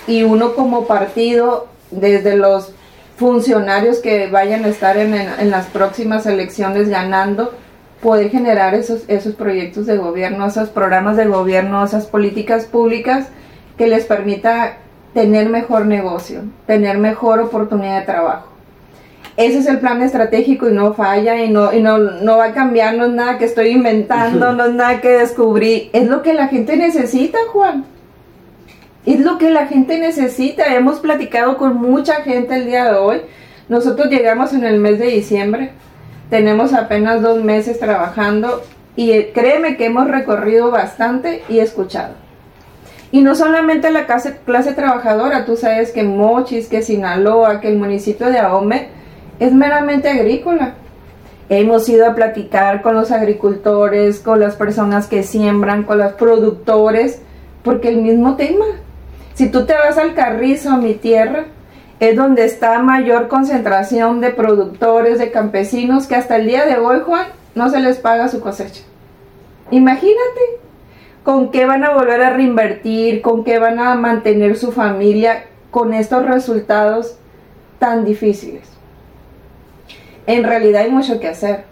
y 0.06 0.22
uno 0.22 0.54
como 0.54 0.86
partido, 0.86 1.68
desde 1.90 2.36
los 2.36 2.72
funcionarios 3.16 3.98
que 3.98 4.28
vayan 4.28 4.64
a 4.64 4.68
estar 4.68 4.96
en, 4.96 5.12
en- 5.14 5.28
en 5.38 5.50
las 5.50 5.66
próximas 5.66 6.24
elecciones 6.26 6.88
ganando, 6.88 7.54
poder 8.02 8.30
generar 8.30 8.74
esos, 8.74 9.02
esos 9.08 9.34
proyectos 9.34 9.86
de 9.86 9.96
gobierno, 9.96 10.46
esos 10.46 10.68
programas 10.68 11.16
de 11.16 11.26
gobierno, 11.26 11.84
esas 11.84 12.06
políticas 12.06 12.64
públicas 12.64 13.26
que 13.76 13.88
les 13.88 14.04
permita 14.06 14.76
tener 15.18 15.48
mejor 15.48 15.84
negocio, 15.84 16.42
tener 16.64 16.96
mejor 16.96 17.40
oportunidad 17.40 17.98
de 17.98 18.06
trabajo. 18.06 18.50
Ese 19.36 19.58
es 19.58 19.66
el 19.66 19.80
plan 19.80 20.00
estratégico 20.00 20.68
y 20.68 20.72
no 20.72 20.94
falla 20.94 21.42
y 21.42 21.50
no, 21.50 21.72
y 21.72 21.82
no, 21.82 21.98
no 21.98 22.36
va 22.36 22.44
a 22.44 22.52
cambiar, 22.52 22.94
no 22.94 23.06
es 23.06 23.10
nada 23.10 23.36
que 23.36 23.46
estoy 23.46 23.70
inventando, 23.70 24.52
no 24.56 24.66
es 24.66 24.74
nada 24.74 25.00
que 25.00 25.08
descubrí, 25.08 25.90
es 25.92 26.06
lo 26.06 26.22
que 26.22 26.34
la 26.34 26.46
gente 26.46 26.76
necesita, 26.76 27.36
Juan. 27.52 27.84
Es 29.06 29.18
lo 29.18 29.38
que 29.38 29.50
la 29.50 29.66
gente 29.66 29.98
necesita. 29.98 30.72
Hemos 30.72 31.00
platicado 31.00 31.56
con 31.56 31.78
mucha 31.78 32.22
gente 32.22 32.54
el 32.54 32.66
día 32.66 32.84
de 32.84 32.94
hoy. 32.96 33.22
Nosotros 33.68 34.10
llegamos 34.10 34.52
en 34.52 34.62
el 34.62 34.78
mes 34.78 35.00
de 35.00 35.06
diciembre. 35.06 35.72
Tenemos 36.30 36.74
apenas 36.74 37.22
dos 37.22 37.42
meses 37.42 37.80
trabajando 37.80 38.62
y 38.94 39.10
eh, 39.10 39.32
créeme 39.34 39.76
que 39.76 39.86
hemos 39.86 40.06
recorrido 40.06 40.70
bastante 40.70 41.42
y 41.48 41.58
escuchado. 41.58 42.27
Y 43.10 43.22
no 43.22 43.34
solamente 43.34 43.90
la 43.90 44.06
clase, 44.06 44.38
clase 44.44 44.74
trabajadora, 44.74 45.46
tú 45.46 45.56
sabes 45.56 45.92
que 45.92 46.02
Mochis, 46.02 46.68
que 46.68 46.82
Sinaloa, 46.82 47.60
que 47.60 47.68
el 47.68 47.78
municipio 47.78 48.28
de 48.28 48.38
Ahome 48.38 48.88
es 49.40 49.52
meramente 49.52 50.08
agrícola. 50.10 50.74
Hemos 51.48 51.88
ido 51.88 52.06
a 52.06 52.14
platicar 52.14 52.82
con 52.82 52.94
los 52.94 53.10
agricultores, 53.10 54.18
con 54.20 54.40
las 54.40 54.56
personas 54.56 55.06
que 55.06 55.22
siembran, 55.22 55.84
con 55.84 55.96
los 55.96 56.12
productores, 56.12 57.22
porque 57.62 57.88
el 57.88 58.02
mismo 58.02 58.36
tema. 58.36 58.66
Si 59.32 59.48
tú 59.48 59.64
te 59.64 59.72
vas 59.72 59.96
al 59.96 60.14
Carrizo, 60.14 60.76
mi 60.76 60.92
tierra, 60.92 61.46
es 62.00 62.14
donde 62.14 62.44
está 62.44 62.78
mayor 62.80 63.28
concentración 63.28 64.20
de 64.20 64.30
productores, 64.30 65.18
de 65.18 65.30
campesinos, 65.30 66.06
que 66.06 66.16
hasta 66.16 66.36
el 66.36 66.46
día 66.46 66.66
de 66.66 66.76
hoy, 66.76 67.00
Juan, 67.06 67.26
no 67.54 67.70
se 67.70 67.80
les 67.80 67.96
paga 67.96 68.28
su 68.28 68.40
cosecha. 68.40 68.82
Imagínate 69.70 70.67
con 71.28 71.50
qué 71.50 71.66
van 71.66 71.84
a 71.84 71.92
volver 71.92 72.22
a 72.22 72.30
reinvertir, 72.30 73.20
con 73.20 73.44
qué 73.44 73.58
van 73.58 73.78
a 73.78 73.94
mantener 73.96 74.56
su 74.56 74.72
familia 74.72 75.44
con 75.70 75.92
estos 75.92 76.24
resultados 76.24 77.18
tan 77.78 78.06
difíciles. 78.06 78.66
En 80.26 80.42
realidad 80.42 80.84
hay 80.84 80.90
mucho 80.90 81.20
que 81.20 81.28
hacer, 81.28 81.64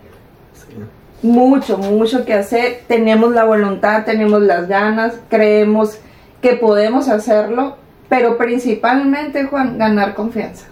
Sí. 0.52 0.76
mucho, 1.22 1.78
mucho 1.78 2.26
que 2.26 2.34
hacer. 2.34 2.82
Tenemos 2.86 3.32
la 3.32 3.44
voluntad, 3.44 4.04
tenemos 4.04 4.42
las 4.42 4.68
ganas, 4.68 5.18
creemos 5.30 6.00
que 6.42 6.56
podemos 6.56 7.08
hacerlo, 7.08 7.76
pero 8.10 8.36
principalmente, 8.36 9.44
Juan, 9.46 9.78
ganar 9.78 10.14
confianza. 10.14 10.66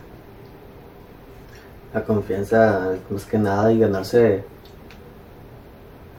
La 1.95 2.03
confianza, 2.03 2.91
más 3.09 3.25
que 3.25 3.39
nada, 3.39 3.73
y 3.73 3.79
ganarse 3.79 4.45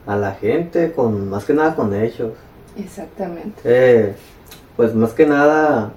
a 0.04 0.16
la 0.16 0.32
gente, 0.32 0.90
con 0.90 1.30
más 1.30 1.44
que 1.44 1.54
nada 1.54 1.76
con 1.76 1.94
hechos. 1.94 2.32
Exactamente. 2.76 3.60
Eh, 3.64 4.14
pues 4.76 4.94
más 4.94 5.12
que 5.12 5.26
nada, 5.26 5.92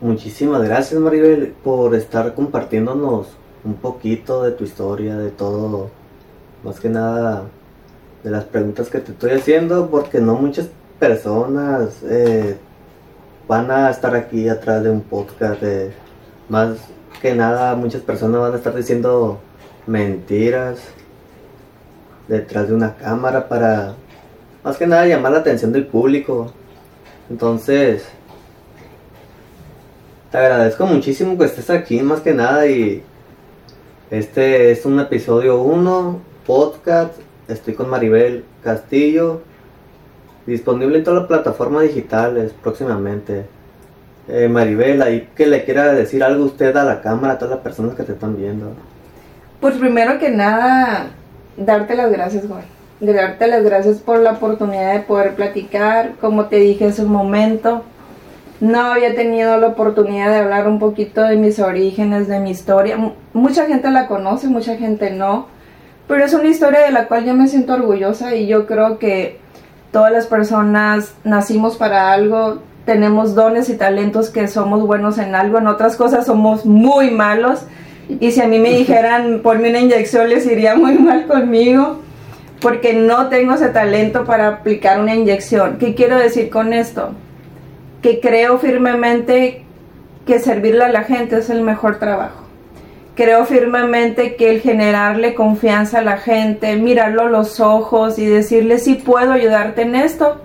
muchísimas 0.00 0.62
gracias 0.62 1.00
Maribel 1.00 1.54
por 1.64 1.94
estar 1.94 2.34
compartiéndonos 2.34 3.28
un 3.64 3.74
poquito 3.74 4.44
de 4.44 4.52
tu 4.52 4.64
historia, 4.64 5.16
de 5.16 5.30
todo, 5.30 5.90
más 6.62 6.78
que 6.78 6.88
nada 6.88 7.44
de 8.22 8.30
las 8.30 8.44
preguntas 8.44 8.88
que 8.88 9.00
te 9.00 9.12
estoy 9.12 9.32
haciendo, 9.32 9.90
porque 9.90 10.20
no 10.20 10.36
muchas 10.36 10.68
personas 10.98 12.02
eh, 12.04 12.56
van 13.48 13.70
a 13.70 13.90
estar 13.90 14.14
aquí 14.14 14.48
atrás 14.48 14.84
de 14.84 14.90
un 14.90 15.00
podcast, 15.00 15.62
eh, 15.62 15.92
más 16.48 16.76
que 17.20 17.34
nada 17.34 17.74
muchas 17.74 18.02
personas 18.02 18.40
van 18.40 18.52
a 18.52 18.56
estar 18.56 18.74
diciendo 18.74 19.40
mentiras 19.86 20.78
detrás 22.28 22.68
de 22.68 22.74
una 22.74 22.94
cámara 22.94 23.48
para 23.48 23.94
más 24.66 24.78
que 24.78 24.86
nada 24.88 25.06
llamar 25.06 25.30
la 25.30 25.38
atención 25.38 25.70
del 25.70 25.86
público. 25.86 26.52
Entonces, 27.30 28.04
te 30.32 30.38
agradezco 30.38 30.84
muchísimo 30.86 31.38
que 31.38 31.44
estés 31.44 31.70
aquí, 31.70 32.02
más 32.02 32.20
que 32.20 32.34
nada. 32.34 32.66
Y 32.66 33.00
este 34.10 34.72
es 34.72 34.84
un 34.84 34.98
episodio 34.98 35.60
1, 35.60 36.20
podcast. 36.44 37.12
Estoy 37.46 37.74
con 37.74 37.88
Maribel 37.88 38.44
Castillo. 38.64 39.40
Disponible 40.46 40.98
en 40.98 41.04
todas 41.04 41.20
las 41.20 41.28
plataformas 41.28 41.84
digitales 41.84 42.52
próximamente. 42.60 43.46
Eh, 44.26 44.48
Maribel, 44.48 45.00
ahí 45.00 45.28
que 45.36 45.46
le 45.46 45.64
quiera 45.64 45.92
decir 45.92 46.24
algo 46.24 46.44
usted 46.44 46.76
a 46.76 46.82
la 46.82 47.02
cámara, 47.02 47.34
a 47.34 47.38
todas 47.38 47.54
las 47.54 47.62
personas 47.62 47.94
que 47.94 48.02
te 48.02 48.14
están 48.14 48.36
viendo. 48.36 48.72
Pues 49.60 49.76
primero 49.76 50.18
que 50.18 50.30
nada, 50.30 51.10
darte 51.56 51.94
las 51.94 52.10
gracias, 52.10 52.44
Juan. 52.48 52.75
De 52.98 53.12
darte 53.12 53.46
las 53.46 53.62
gracias 53.62 53.98
por 53.98 54.20
la 54.20 54.32
oportunidad 54.32 54.94
de 54.94 55.00
poder 55.00 55.34
platicar. 55.34 56.12
Como 56.20 56.46
te 56.46 56.56
dije 56.56 56.86
hace 56.86 57.02
un 57.02 57.12
momento, 57.12 57.82
no 58.60 58.80
había 58.80 59.14
tenido 59.14 59.58
la 59.58 59.68
oportunidad 59.68 60.30
de 60.30 60.36
hablar 60.36 60.66
un 60.66 60.78
poquito 60.78 61.22
de 61.22 61.36
mis 61.36 61.58
orígenes, 61.58 62.26
de 62.26 62.40
mi 62.40 62.50
historia. 62.50 62.96
Mucha 63.34 63.66
gente 63.66 63.90
la 63.90 64.06
conoce, 64.06 64.48
mucha 64.48 64.76
gente 64.76 65.10
no. 65.10 65.48
pero 66.08 66.24
es 66.24 66.32
una 66.32 66.48
historia 66.48 66.80
de 66.80 66.92
la 66.92 67.06
cual 67.08 67.26
yo 67.26 67.34
me 67.34 67.48
siento 67.48 67.74
orgullosa 67.74 68.34
y 68.34 68.46
yo 68.46 68.66
creo 68.66 68.98
que 68.98 69.40
todas 69.92 70.12
las 70.12 70.26
personas 70.26 71.12
nacimos 71.24 71.76
para 71.76 72.12
algo, 72.12 72.62
tenemos 72.86 73.34
dones 73.34 73.68
y 73.68 73.76
talentos 73.76 74.30
que 74.30 74.46
somos 74.48 74.86
buenos 74.86 75.18
en 75.18 75.34
algo, 75.34 75.58
en 75.58 75.66
otras 75.66 75.96
cosas 75.96 76.26
somos 76.26 76.64
muy 76.64 77.10
malos. 77.10 77.66
Y 78.08 78.30
si 78.30 78.40
a 78.40 78.46
mí 78.46 78.58
me 78.58 78.70
dijeran 78.70 79.40
ponme 79.42 79.68
una 79.68 79.80
inyección 79.80 80.30
les 80.30 80.46
iría 80.46 80.76
muy 80.76 80.94
mal 80.94 81.26
conmigo 81.26 82.05
porque 82.60 82.94
no 82.94 83.28
tengo 83.28 83.54
ese 83.54 83.68
talento 83.68 84.24
para 84.24 84.48
aplicar 84.48 85.00
una 85.00 85.14
inyección. 85.14 85.78
¿Qué 85.78 85.94
quiero 85.94 86.18
decir 86.18 86.50
con 86.50 86.72
esto? 86.72 87.10
Que 88.02 88.20
creo 88.20 88.58
firmemente 88.58 89.64
que 90.26 90.38
servirle 90.38 90.84
a 90.84 90.88
la 90.88 91.04
gente 91.04 91.38
es 91.38 91.50
el 91.50 91.62
mejor 91.62 91.98
trabajo. 91.98 92.42
Creo 93.14 93.46
firmemente 93.46 94.36
que 94.36 94.50
el 94.50 94.60
generarle 94.60 95.34
confianza 95.34 96.00
a 96.00 96.02
la 96.02 96.18
gente, 96.18 96.76
mirarlo 96.76 97.22
a 97.22 97.30
los 97.30 97.60
ojos 97.60 98.18
y 98.18 98.26
decirle 98.26 98.78
si 98.78 98.94
puedo 98.94 99.32
ayudarte 99.32 99.82
en 99.82 99.94
esto, 99.94 100.40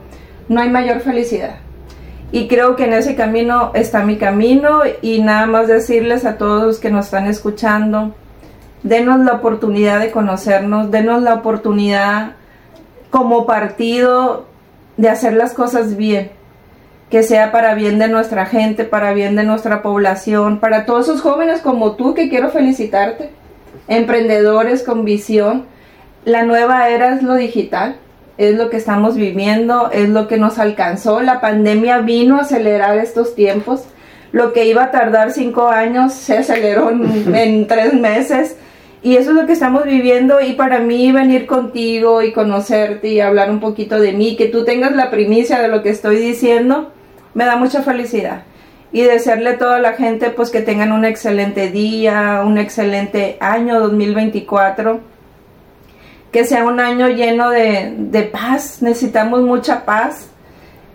no 0.48 0.62
hay 0.62 0.70
mayor 0.70 1.02
felicidad. 1.02 1.56
Y 2.32 2.48
creo 2.48 2.78
que 2.78 2.86
en 2.86 2.94
ese 2.94 3.16
camino 3.16 3.72
está 3.74 4.06
mi 4.06 4.18
camino 4.18 4.84
y 5.02 5.22
nada 5.22 5.48
más 5.48 5.68
decirles 5.68 6.24
a 6.24 6.38
todos 6.38 6.64
los 6.64 6.80
que 6.80 6.90
nos 6.90 7.06
están 7.06 7.28
escuchando, 7.28 8.16
denos 8.84 9.20
la 9.20 9.34
oportunidad 9.34 10.00
de 10.00 10.12
conocernos, 10.12 10.92
denos 10.92 11.22
la 11.22 11.36
oportunidad 11.36 12.34
como 13.10 13.46
partido 13.46 14.46
de 14.98 15.10
hacer 15.10 15.34
las 15.34 15.54
cosas 15.54 15.98
bien, 15.98 16.32
que 17.10 17.24
sea 17.24 17.52
para 17.52 17.76
bien 17.76 18.00
de 18.00 18.08
nuestra 18.08 18.46
gente, 18.46 18.84
para 18.84 19.14
bien 19.14 19.36
de 19.36 19.44
nuestra 19.44 19.82
población, 19.82 20.60
para 20.60 20.86
todos 20.86 21.08
esos 21.08 21.22
jóvenes 21.22 21.62
como 21.62 21.94
tú 21.96 22.14
que 22.14 22.30
quiero 22.30 22.50
felicitarte, 22.50 23.32
emprendedores 23.88 24.84
con 24.84 25.06
visión. 25.06 25.66
La 26.24 26.44
nueva 26.44 26.90
era 26.90 27.16
es 27.16 27.24
lo 27.24 27.36
digital, 27.36 27.98
es 28.38 28.56
lo 28.56 28.70
que 28.70 28.78
estamos 28.78 29.16
viviendo, 29.16 29.92
es 29.92 30.10
lo 30.10 30.28
que 30.28 30.38
nos 30.38 30.60
alcanzó. 30.60 31.22
La 31.22 31.42
pandemia 31.42 32.00
vino 32.00 32.38
a 32.38 32.42
acelerar 32.42 32.98
estos 32.98 33.36
tiempos. 33.36 33.84
Lo 34.32 34.54
que 34.54 34.66
iba 34.66 34.84
a 34.84 34.92
tardar 34.92 35.32
cinco 35.32 35.68
años 35.68 36.14
se 36.14 36.38
aceleró 36.38 36.90
en, 36.92 37.36
en 37.36 37.68
tres 37.68 37.94
meses. 37.94 38.56
Y 39.04 39.16
eso 39.16 39.32
es 39.32 39.36
lo 39.36 39.48
que 39.48 39.54
estamos 39.54 39.84
viviendo 39.86 40.42
y 40.42 40.54
para 40.54 40.80
mí 40.80 41.12
venir 41.12 41.48
contigo 41.48 42.22
y 42.22 42.32
conocerte 42.34 43.08
y 43.08 43.20
hablar 43.20 43.50
un 43.50 43.60
poquito 43.60 44.00
de 44.00 44.14
mí, 44.14 44.36
que 44.36 44.46
tú 44.46 44.64
tengas 44.64 44.92
la 44.92 45.10
primicia 45.10 45.60
de 45.60 45.70
lo 45.70 45.82
que 45.82 45.90
estoy 45.90 46.18
diciendo, 46.18 46.92
me 47.34 47.46
da 47.46 47.56
mucha 47.56 47.82
felicidad. 47.82 48.44
Y 48.92 49.02
desearle 49.02 49.52
a 49.52 49.58
toda 49.58 49.80
la 49.80 49.94
gente 49.94 50.30
pues 50.30 50.52
que 50.52 50.62
tengan 50.62 50.92
un 50.92 51.06
excelente 51.06 51.72
día, 51.72 52.44
un 52.46 52.60
excelente 52.60 53.38
año 53.40 53.80
2024, 53.80 55.00
que 56.32 56.46
sea 56.46 56.66
un 56.66 56.80
año 56.80 57.08
lleno 57.08 57.50
de, 57.50 57.94
de 57.98 58.24
paz, 58.24 58.84
necesitamos 58.84 59.42
mucha 59.42 59.84
paz, 59.84 60.30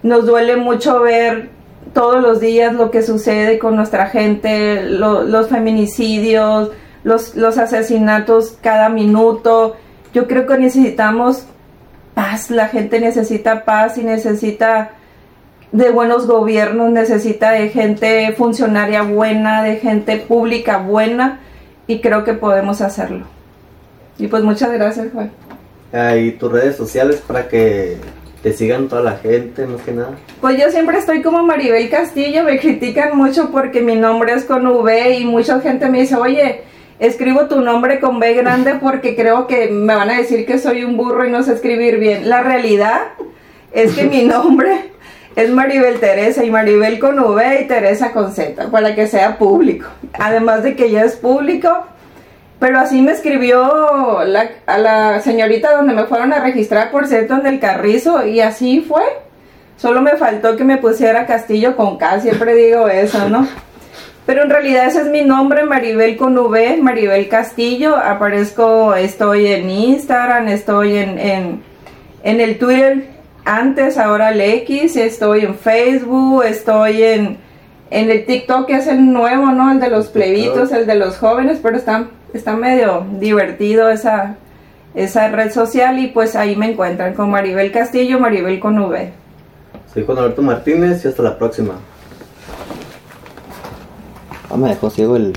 nos 0.05 0.27
duele 0.27 0.57
mucho 0.57 1.01
ver 1.01 1.51
todos 1.93 2.23
los 2.23 2.41
días 2.41 2.73
lo 2.75 2.91
que 2.91 3.03
sucede 3.03 3.59
con 3.59 3.75
nuestra 3.75 4.07
gente, 4.07 4.83
lo, 4.85 5.23
los 5.23 5.49
feminicidios, 5.49 6.71
los, 7.07 7.37
los 7.37 7.57
asesinatos 7.57 8.59
cada 8.61 8.89
minuto. 8.89 9.77
Yo 10.13 10.27
creo 10.27 10.45
que 10.45 10.59
necesitamos 10.59 11.45
paz, 12.15 12.51
la 12.51 12.67
gente 12.67 12.99
necesita 12.99 13.65
paz 13.65 13.97
y 13.97 14.03
necesita 14.03 14.91
de 15.71 15.91
buenos 15.91 16.27
gobiernos, 16.27 16.91
necesita 16.91 17.53
de 17.53 17.69
gente 17.69 18.35
funcionaria 18.37 19.03
buena, 19.03 19.63
de 19.63 19.77
gente 19.77 20.17
pública 20.17 20.79
buena 20.79 21.39
y 21.87 22.01
creo 22.01 22.25
que 22.25 22.35
podemos 22.35 22.81
hacerlo. 22.81 23.25
Y 24.19 24.27
pues 24.27 24.43
muchas 24.43 24.73
gracias, 24.73 25.07
Juan. 25.13 25.31
Y 26.19 26.33
tus 26.33 26.51
redes 26.51 26.75
sociales 26.75 27.23
para 27.25 27.47
que 27.47 27.99
te 28.43 28.53
sigan 28.53 28.89
toda 28.89 29.03
la 29.03 29.17
gente, 29.19 29.65
más 29.65 29.81
que 29.83 29.93
nada. 29.93 30.11
Pues 30.41 30.59
yo 30.61 30.73
siempre 30.73 30.99
estoy 30.99 31.23
como 31.23 31.45
Maribel 31.45 31.89
Castillo, 31.89 32.43
me 32.43 32.59
critican 32.59 33.17
mucho 33.17 33.53
porque 33.53 33.81
mi 33.81 33.95
nombre 33.95 34.33
es 34.33 34.45
con 34.45 34.67
V 34.67 35.19
y 35.19 35.25
mucha 35.25 35.61
gente 35.61 35.89
me 35.89 36.01
dice, 36.01 36.17
oye, 36.17 36.63
escribo 36.99 37.47
tu 37.47 37.61
nombre 37.61 38.01
con 38.01 38.19
B 38.19 38.35
grande 38.35 38.77
porque 38.81 39.17
creo 39.17 39.47
que 39.47 39.69
me 39.69 39.95
van 39.95 40.11
a 40.11 40.19
decir 40.19 40.47
que 40.47 40.59
soy 40.59 40.85
un 40.85 40.97
burro 40.97 41.27
y 41.27 41.31
no 41.31 41.43
sé 41.43 41.55
escribir 41.55 41.99
bien. 41.99 42.29
La 42.29 42.43
realidad 42.43 43.01
es 43.73 43.95
que 43.95 44.05
mi 44.05 44.23
nombre 44.25 44.93
es 45.37 45.51
Maribel 45.51 46.01
Teresa 46.01 46.45
y 46.45 46.51
Maribel 46.51 46.99
con 46.99 47.19
V 47.19 47.61
y 47.61 47.67
Teresa 47.67 48.13
con 48.13 48.33
Z 48.33 48.71
para 48.71 48.95
que 48.95 49.07
sea 49.07 49.37
público. 49.39 49.87
Además 50.15 50.63
de 50.63 50.75
que 50.75 50.91
ya 50.91 51.05
es 51.05 51.17
público, 51.17 51.87
pero 52.59 52.79
así 52.79 53.03
me 53.03 53.13
escribió 53.13 54.25
la, 54.25 54.51
a 54.67 54.79
la 54.79 55.21
señorita 55.21 55.77
donde 55.77 55.93
me 55.93 56.05
fueron 56.05 56.33
a 56.33 56.41
registrar 56.41 56.91
por 56.91 57.07
cierto 57.07 57.35
en 57.35 57.47
el 57.47 57.61
Carrizo 57.61 58.27
y 58.27 58.41
así 58.41 58.81
fue. 58.81 59.03
Solo 59.77 60.01
me 60.01 60.17
faltó 60.17 60.57
que 60.57 60.65
me 60.65 60.79
pusiera 60.79 61.27
Castillo 61.27 61.77
con 61.77 61.99
K, 61.99 62.21
siempre 62.21 62.55
digo 62.55 62.89
eso, 62.89 63.29
¿no? 63.29 63.47
Pero 64.27 64.43
en 64.43 64.51
realidad 64.51 64.87
ese 64.89 65.03
es 65.03 65.07
mi 65.07 65.23
nombre, 65.23 65.65
Maribel 65.65 66.17
con 66.17 66.37
V, 66.37 66.79
Maribel 66.79 67.29
Castillo. 67.29 67.97
Aparezco, 67.97 68.95
estoy 68.97 69.47
en 69.47 69.71
Instagram, 69.71 70.49
estoy 70.49 70.97
en, 70.97 71.19
en, 71.19 71.63
en 72.25 72.41
el 72.41 72.59
Twitter 72.59 73.05
antes, 73.45 73.97
ahora 73.97 74.31
el 74.31 74.41
X, 74.41 74.97
estoy 74.97 75.45
en 75.45 75.55
Facebook, 75.55 76.43
estoy 76.43 77.05
en, 77.05 77.39
en 77.91 78.11
el 78.11 78.27
TikTok, 78.27 78.67
que 78.67 78.75
es 78.75 78.89
el 78.89 79.13
nuevo, 79.13 79.53
¿no? 79.53 79.71
El 79.71 79.79
de 79.79 79.89
los 79.89 80.09
plebitos, 80.09 80.73
el 80.73 80.87
de 80.87 80.97
los 80.97 81.19
jóvenes, 81.19 81.61
pero 81.63 81.77
está, 81.77 82.07
está 82.35 82.57
medio 82.57 83.07
divertido 83.21 83.89
esa, 83.89 84.35
esa 84.97 85.29
red 85.29 85.53
social 85.53 86.01
y 86.01 86.09
pues 86.09 86.35
ahí 86.35 86.57
me 86.57 86.73
encuentran 86.73 87.15
con 87.15 87.31
Maribel 87.31 87.71
Castillo, 87.71 88.19
Maribel 88.19 88.59
con 88.59 88.77
V. 88.77 89.13
Soy 89.95 90.05
Juan 90.05 90.19
Alberto 90.19 90.43
Martínez 90.43 91.05
y 91.05 91.09
hasta 91.09 91.23
la 91.23 91.39
próxima. 91.39 91.75
Ah, 94.49 94.57
me 94.57 94.69
dejó 94.69 94.91
ciego 94.91 95.17
el... 95.17 95.33